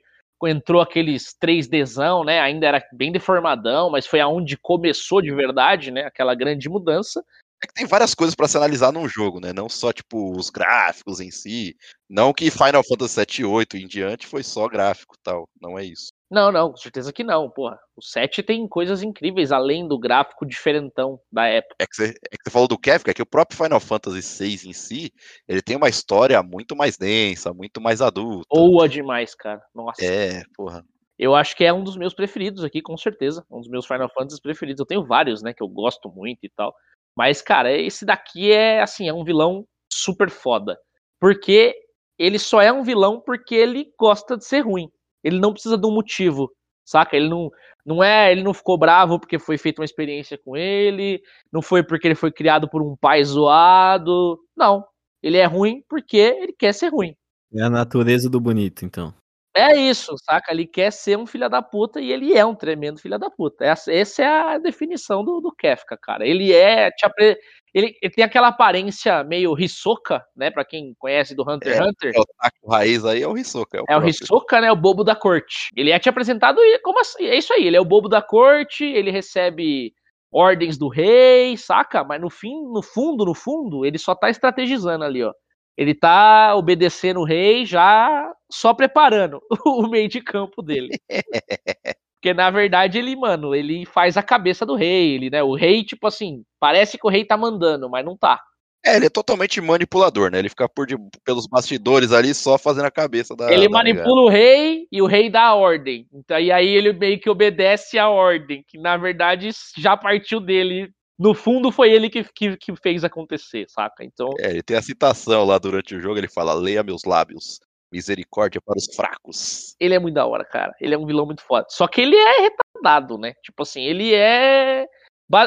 [0.48, 2.40] entrou aqueles 3Dzão, né?
[2.40, 6.06] Ainda era bem deformadão, mas foi aonde começou de verdade, né?
[6.06, 7.24] Aquela grande mudança.
[7.62, 9.52] É que tem várias coisas pra se analisar num jogo, né?
[9.52, 11.76] Não só, tipo, os gráficos em si.
[12.10, 15.48] Não que Final Fantasy 7 e 8 em diante foi só gráfico tal.
[15.62, 16.12] Não é isso.
[16.30, 17.80] Não, não, com certeza que não, porra.
[17.96, 21.76] O 7 tem coisas incríveis, além do gráfico diferentão da época.
[21.80, 24.22] É que você, é que você falou do Kefka, é que o próprio Final Fantasy
[24.22, 25.12] 6 em si,
[25.48, 28.46] ele tem uma história muito mais densa, muito mais adulta.
[28.52, 29.62] Boa demais, cara.
[29.74, 30.06] Nossa.
[30.06, 30.86] É, porra.
[31.18, 33.44] Eu acho que é um dos meus preferidos aqui, com certeza.
[33.52, 34.80] Um dos meus Final Fantasy preferidos.
[34.80, 36.74] Eu tenho vários, né, que eu gosto muito e tal.
[37.18, 40.80] Mas, cara, esse daqui é, assim, é um vilão super foda.
[41.20, 41.76] Porque
[42.18, 44.90] ele só é um vilão porque ele gosta de ser ruim.
[45.24, 46.52] Ele não precisa de um motivo.
[46.86, 47.16] saca?
[47.16, 47.50] Ele não,
[47.86, 51.84] não é, ele não ficou bravo porque foi feita uma experiência com ele, não foi
[51.84, 54.86] porque ele foi criado por um pai zoado, não.
[55.22, 57.16] Ele é ruim porque ele quer ser ruim.
[57.54, 59.14] É a natureza do bonito, então.
[59.60, 60.52] É isso, saca?
[60.52, 63.66] Ele quer ser um filho da puta e ele é um tremendo filho da puta.
[63.66, 66.26] Essa, essa é a definição do, do Kefka, cara.
[66.26, 66.90] Ele é.
[67.04, 67.38] Apre...
[67.74, 70.50] ele, ele tem aquela aparência meio Hisoka, né?
[70.50, 72.12] Pra quem conhece do Hunter x É, Hunter.
[72.16, 73.78] É o taco raiz aí, é o Hisoka.
[73.78, 74.08] É o, É o.
[74.08, 74.72] Hisoka, né?
[74.72, 75.70] O bobo da corte.
[75.76, 77.26] Ele é te apresentado e como assim?
[77.26, 79.94] É isso aí, ele é o bobo da corte, ele recebe
[80.32, 82.04] ordens do rei, saca?
[82.04, 85.34] Mas no fim, no fundo, no fundo, ele só tá estrategizando ali, ó.
[85.80, 90.90] Ele tá obedecendo o rei já só preparando o meio de campo dele.
[92.20, 95.42] Porque na verdade ele, mano, ele faz a cabeça do rei, ele, né?
[95.42, 98.42] O rei, tipo assim, parece que o rei tá mandando, mas não tá.
[98.86, 100.40] É, ele é totalmente manipulador, né?
[100.40, 103.50] Ele fica por de- pelos bastidores ali só fazendo a cabeça da.
[103.50, 106.06] Ele da manipula o rei e o rei dá a ordem.
[106.12, 110.92] Então, e aí ele meio que obedece a ordem, que na verdade já partiu dele.
[111.20, 114.06] No fundo, foi ele que, que, que fez acontecer, saca?
[114.06, 117.60] Então, É, ele tem a citação lá durante o jogo, ele fala: leia meus lábios,
[117.92, 119.76] misericórdia para os fracos.
[119.80, 120.74] ele é muito da hora, cara.
[120.80, 121.66] Ele é um vilão muito foda.
[121.70, 123.34] Só que ele é retardado, né?
[123.44, 124.88] Tipo assim, ele é.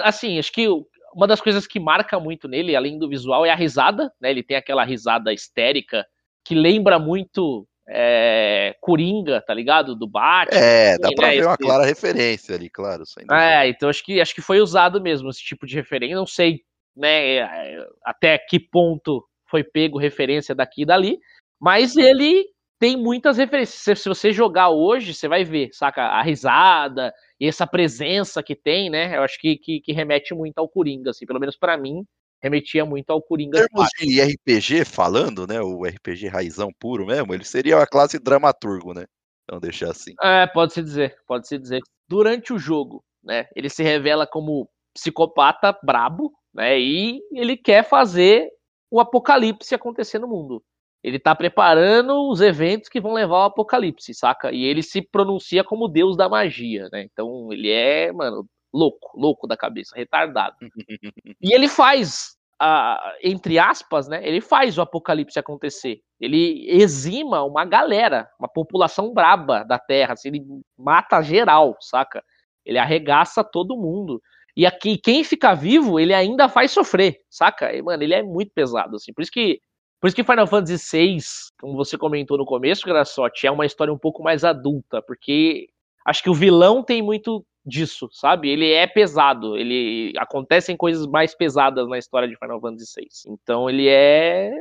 [0.05, 0.69] Assim, acho que
[1.15, 4.31] uma das coisas que marca muito nele, além do visual, é a risada, né?
[4.31, 6.07] Ele tem aquela risada histérica
[6.45, 9.95] que lembra muito é, Coringa, tá ligado?
[9.95, 10.59] Do Batman.
[10.59, 13.05] É, dá Sim, pra né, ver uma esse- clara referência ali, claro.
[13.31, 16.17] É, então acho que, acho que foi usado mesmo esse tipo de referência.
[16.17, 16.61] Não sei
[16.97, 21.19] né, é, até que ponto foi pego referência daqui e dali,
[21.61, 22.47] mas ele
[22.79, 23.99] tem muitas referências.
[23.99, 26.03] Se, você jogar hoje, você vai ver, saca?
[26.03, 29.17] A risada e essa presença que tem, né?
[29.17, 32.05] Eu acho que, que, que remete muito ao Coringa, assim, pelo menos pra mim,
[32.43, 33.59] remetia muito ao Em Coringa.
[33.59, 35.61] termos de RPG falando, né?
[35.61, 39.05] O RPG raizão puro mesmo, ele seria a classe dramaturgo, né?
[39.45, 40.15] Então deixar assim.
[40.23, 41.81] É, pode se dizer, pode se dizer.
[42.09, 48.51] Durante o jogo, né, ele se revela como psicopata brabo, né, e ele quer fazer
[48.91, 50.63] o apocalipse acontecer no mundo.
[51.03, 54.53] Ele tá preparando os eventos que vão levar ao apocalipse, saca?
[54.53, 57.03] E ele se pronuncia como deus da magia, né?
[57.11, 60.57] Então ele é, mano, louco, louco da cabeça, retardado.
[61.41, 62.37] E ele faz,
[63.23, 64.27] entre aspas, né?
[64.27, 66.01] Ele faz o apocalipse acontecer.
[66.21, 70.15] Ele exima uma galera, uma população braba da Terra.
[70.15, 70.45] assim, ele
[70.79, 72.25] mata geral, saca?
[72.65, 74.23] Ele arregaça todo mundo.
[74.57, 77.73] E aqui, quem fica vivo, ele ainda faz sofrer, saca?
[77.75, 79.13] E, mano, ele é muito pesado, assim.
[79.13, 79.61] Por isso que,
[80.01, 81.19] por isso que Final Fantasy VI,
[81.61, 85.69] como você comentou no começo, Graçote, é uma história um pouco mais adulta, porque
[86.07, 88.49] acho que o vilão tem muito disso, sabe?
[88.49, 93.09] Ele é pesado, ele acontecem coisas mais pesadas na história de Final Fantasy VI.
[93.29, 94.53] Então ele é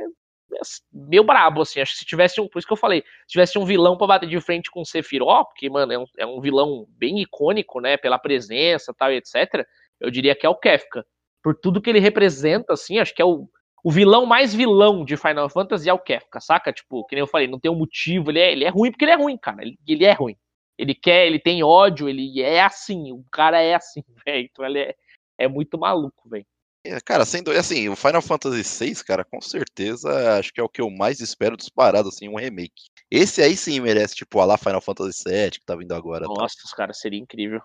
[0.92, 1.80] meio brabo, assim.
[1.80, 2.48] Acho que se tivesse um.
[2.48, 4.86] Por isso que eu falei, se tivesse um vilão pra bater de frente com o
[4.86, 7.96] Sephiroth, porque, mano, é um, é um vilão bem icônico, né?
[7.96, 9.66] Pela presença tal, etc.
[10.00, 11.04] Eu diria que é o Kefka.
[11.42, 13.48] Por tudo que ele representa, assim, acho que é o,
[13.82, 16.72] o vilão mais vilão de Final Fantasy é o Kefka, saca?
[16.72, 19.04] Tipo, que nem eu falei, não tem um motivo, ele é, ele é ruim porque
[19.04, 19.62] ele é ruim, cara.
[19.62, 20.36] Ele, ele é ruim.
[20.78, 24.48] Ele quer, ele tem ódio, ele é assim, o cara é assim, velho.
[24.50, 24.94] Então ele é,
[25.38, 26.46] é muito maluco, velho.
[26.84, 30.68] É, Cara, sendo assim, o Final Fantasy VI, cara, com certeza acho que é o
[30.68, 32.90] que eu mais espero disparado, assim, um remake.
[33.08, 36.26] Esse aí sim merece, tipo, a lá Final Fantasy VII, que tá vindo agora.
[36.26, 37.60] Nossa, os caras seria incrível.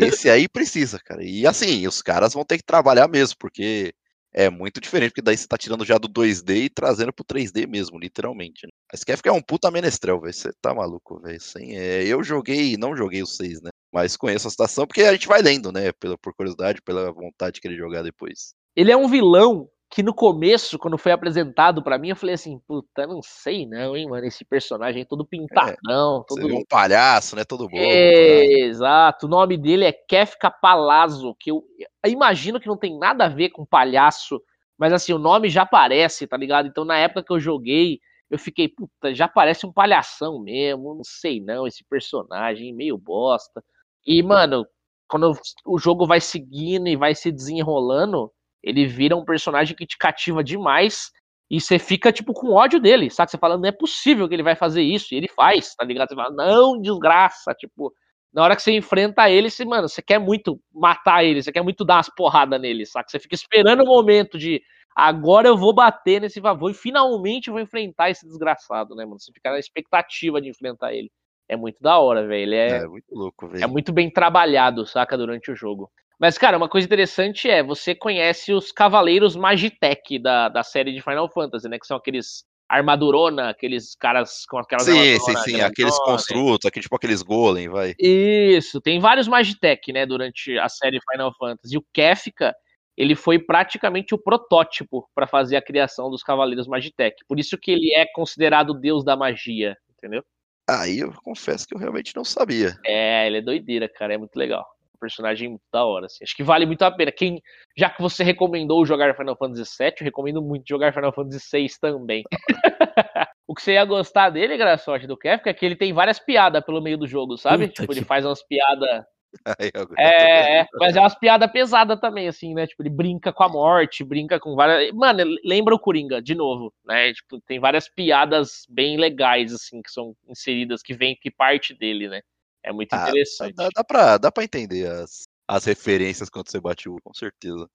[0.00, 1.24] Esse aí precisa, cara.
[1.24, 3.92] E assim, os caras vão ter que trabalhar mesmo, porque
[4.32, 7.66] é muito diferente, porque daí você tá tirando já do 2D e trazendo pro 3D
[7.66, 8.66] mesmo, literalmente.
[8.66, 8.70] Né?
[8.92, 10.32] Mas quer ficar um puta menestrel, velho.
[10.32, 11.38] Você tá maluco, velho.
[11.58, 13.70] É, eu joguei, não joguei o 6, né?
[13.92, 15.92] Mas conheço a situação, porque a gente vai lendo, né?
[15.92, 18.54] Pela, por curiosidade, pela vontade de querer jogar depois.
[18.76, 22.60] Ele é um vilão que no começo, quando foi apresentado pra mim, eu falei assim,
[22.60, 26.54] puta, não sei não, hein, mano, esse personagem todo pintadão, Você todo...
[26.54, 27.44] um palhaço, né?
[27.44, 27.76] Todo bobo.
[27.76, 31.64] É, exato, o nome dele é Kefka Palazzo, que eu
[32.04, 34.40] eu imagino que não tem nada a ver com palhaço,
[34.78, 36.68] mas assim, o nome já parece, tá ligado?
[36.68, 37.98] Então na época que eu joguei,
[38.30, 43.62] eu fiquei, puta, já parece um palhação mesmo, não sei não, esse personagem, meio bosta.
[44.06, 44.64] E, mano,
[45.08, 45.32] quando
[45.66, 48.32] o jogo vai seguindo e vai se desenrolando,
[48.62, 51.10] ele vira um personagem que te cativa demais
[51.50, 53.30] e você fica, tipo, com ódio dele, sabe?
[53.30, 56.08] Você fala, não é possível que ele vai fazer isso, e ele faz, tá ligado?
[56.08, 57.92] Você fala, não, desgraça, tipo,
[58.32, 61.62] na hora que você enfrenta ele, você, mano, você quer muito matar ele, você quer
[61.62, 63.08] muito dar umas porradas nele, saca?
[63.10, 64.62] Você fica esperando o momento de
[64.94, 69.18] agora eu vou bater nesse favor e finalmente eu vou enfrentar esse desgraçado, né, mano?
[69.18, 71.10] Você fica na expectativa de enfrentar ele.
[71.48, 72.42] É muito da hora, velho.
[72.42, 73.68] Ele É, é, muito louco, é velho.
[73.68, 75.90] muito bem trabalhado, saca, durante o jogo.
[76.20, 81.00] Mas, cara, uma coisa interessante é, você conhece os Cavaleiros Magitech da, da série de
[81.00, 81.78] Final Fantasy, né?
[81.78, 85.60] Que são aqueles armadurona, aqueles caras com aquelas Sim, sim, sim.
[85.62, 87.94] Aqueles construtos, aquele, tipo aqueles golem, vai.
[87.98, 91.74] Isso, tem vários Magitech, né, durante a série Final Fantasy.
[91.74, 92.54] E o Kefka,
[92.96, 97.16] ele foi praticamente o protótipo para fazer a criação dos Cavaleiros Magitech.
[97.26, 100.22] Por isso que ele é considerado o deus da magia, entendeu?
[100.68, 102.76] Aí eu confesso que eu realmente não sabia.
[102.84, 104.64] É, ele é doideira, cara, é muito legal.
[105.00, 106.22] Personagem muito da hora, assim.
[106.22, 107.10] Acho que vale muito a pena.
[107.10, 107.42] Quem,
[107.76, 111.68] já que você recomendou jogar Final Fantasy VII, eu recomendo muito jogar Final Fantasy VI
[111.80, 112.24] também.
[113.46, 116.64] o que você ia gostar dele, Graçote, do Kefka, é que ele tem várias piadas
[116.64, 117.68] pelo meio do jogo, sabe?
[117.68, 119.04] Puta tipo, ele que- faz umas piadas
[119.98, 122.66] É, é, mas é umas piadas pesadas também, assim, né?
[122.66, 124.92] Tipo, ele brinca com a morte, brinca com várias.
[124.92, 127.12] Mano, lembra o Coringa, de novo, né?
[127.12, 132.08] Tipo, tem várias piadas bem legais, assim, que são inseridas, que vem, que parte dele,
[132.08, 132.22] né?
[132.62, 133.54] É muito Ah, interessante.
[133.54, 137.68] Dá, dá, pra, dá pra entender as, as referências quando você bate o com certeza.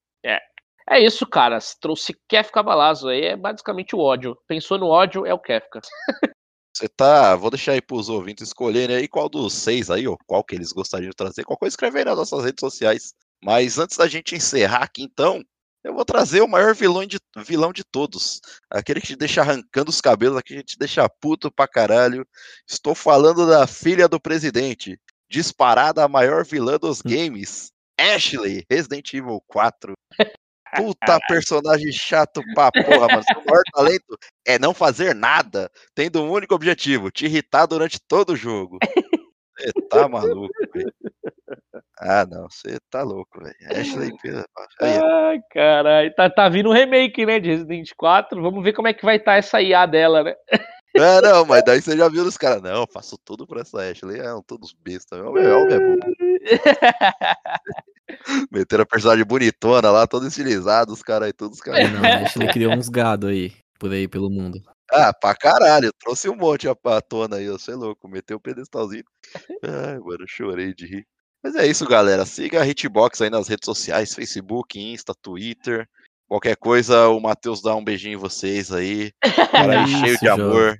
[0.90, 1.60] É isso, cara.
[1.60, 4.38] Se trouxe Kefka Balazo aí, é basicamente o ódio.
[4.48, 5.82] Pensou no ódio, é o Kefka.
[6.76, 7.36] Você tá.
[7.36, 10.74] Vou deixar aí pros ouvintes escolherem aí qual dos seis aí, ou qual que eles
[10.74, 11.46] gostariam de trazer.
[11.46, 13.14] Qual coisa escreve aí nas nossas redes sociais.
[13.42, 15.42] Mas antes da gente encerrar aqui, então,
[15.86, 18.42] eu vou trazer o maior vilão de, vilão de todos.
[18.72, 22.28] Aquele que te deixa arrancando os cabelos, aquele que te deixa puto pra caralho.
[22.68, 25.00] Estou falando da filha do presidente.
[25.30, 27.72] Disparada a maior vilã dos games.
[28.00, 29.94] Ashley, Resident Evil 4.
[30.76, 33.24] Puta personagem chato pra porra, mano.
[33.24, 38.34] Seu maior talento é não fazer nada, tendo um único objetivo, te irritar durante todo
[38.34, 38.80] o jogo.
[39.58, 40.94] Você tá maluco, velho.
[42.00, 43.56] Ah, não, você tá louco, velho.
[43.72, 44.44] Ashley, ó.
[44.86, 46.14] Ai, caralho.
[46.14, 48.42] Tá, tá vindo um remake, né, de Resident 4.
[48.42, 50.36] Vamos ver como é que vai estar essa IA dela, né?
[50.98, 52.62] É, não, mas daí você já viu os caras.
[52.62, 54.20] Não, eu faço tudo pra essa Ashley.
[54.20, 55.20] É, todos bestas.
[55.20, 55.96] É, é, é bom.
[58.52, 61.92] Meteram a personagem bonitona lá, todo estilizado, os caras aí, todos os caras.
[61.92, 63.52] Não, a Ashley criou uns gado aí,
[63.86, 64.60] por aí pelo mundo.
[64.92, 69.04] Ah, pra caralho, trouxe um monte à tona aí, você é louco, meteu o pedestalzinho.
[69.64, 71.08] Ai, mano, eu chorei de rir.
[71.44, 72.26] Mas é isso, galera.
[72.26, 75.88] Siga a Hitbox aí nas redes sociais, Facebook, Insta, Twitter.
[76.28, 79.12] Qualquer coisa, o Matheus dá um beijinho em vocês aí.
[79.52, 80.76] Cara aí cheio de amor.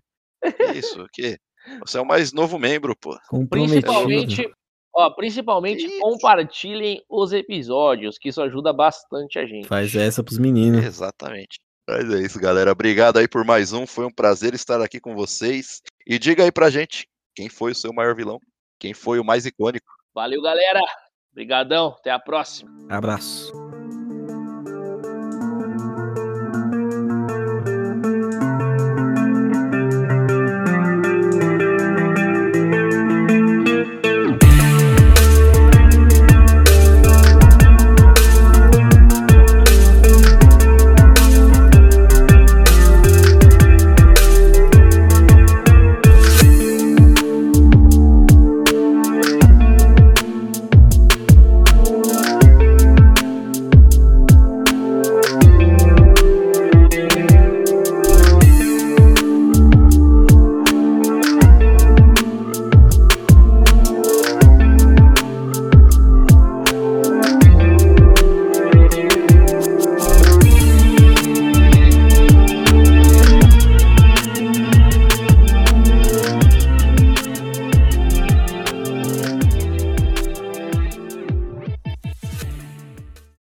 [0.76, 1.38] Isso, o quê?
[1.86, 3.16] Você é o mais novo membro, pô.
[3.50, 4.52] Principalmente,
[4.96, 6.00] ó, principalmente Isso.
[6.00, 9.68] compartilhem os episódios, que isso ajuda bastante a gente.
[9.68, 10.84] Faz essa pros meninos.
[10.84, 11.60] Exatamente.
[11.88, 12.72] Mas é isso, galera.
[12.72, 13.86] Obrigado aí por mais um.
[13.86, 15.82] Foi um prazer estar aqui com vocês.
[16.06, 18.40] E diga aí pra gente, quem foi o seu maior vilão?
[18.80, 19.86] Quem foi o mais icônico?
[20.14, 20.80] Valeu, galera.
[21.32, 21.96] Obrigadão.
[22.00, 22.72] Até a próxima.
[22.90, 23.65] Abraço.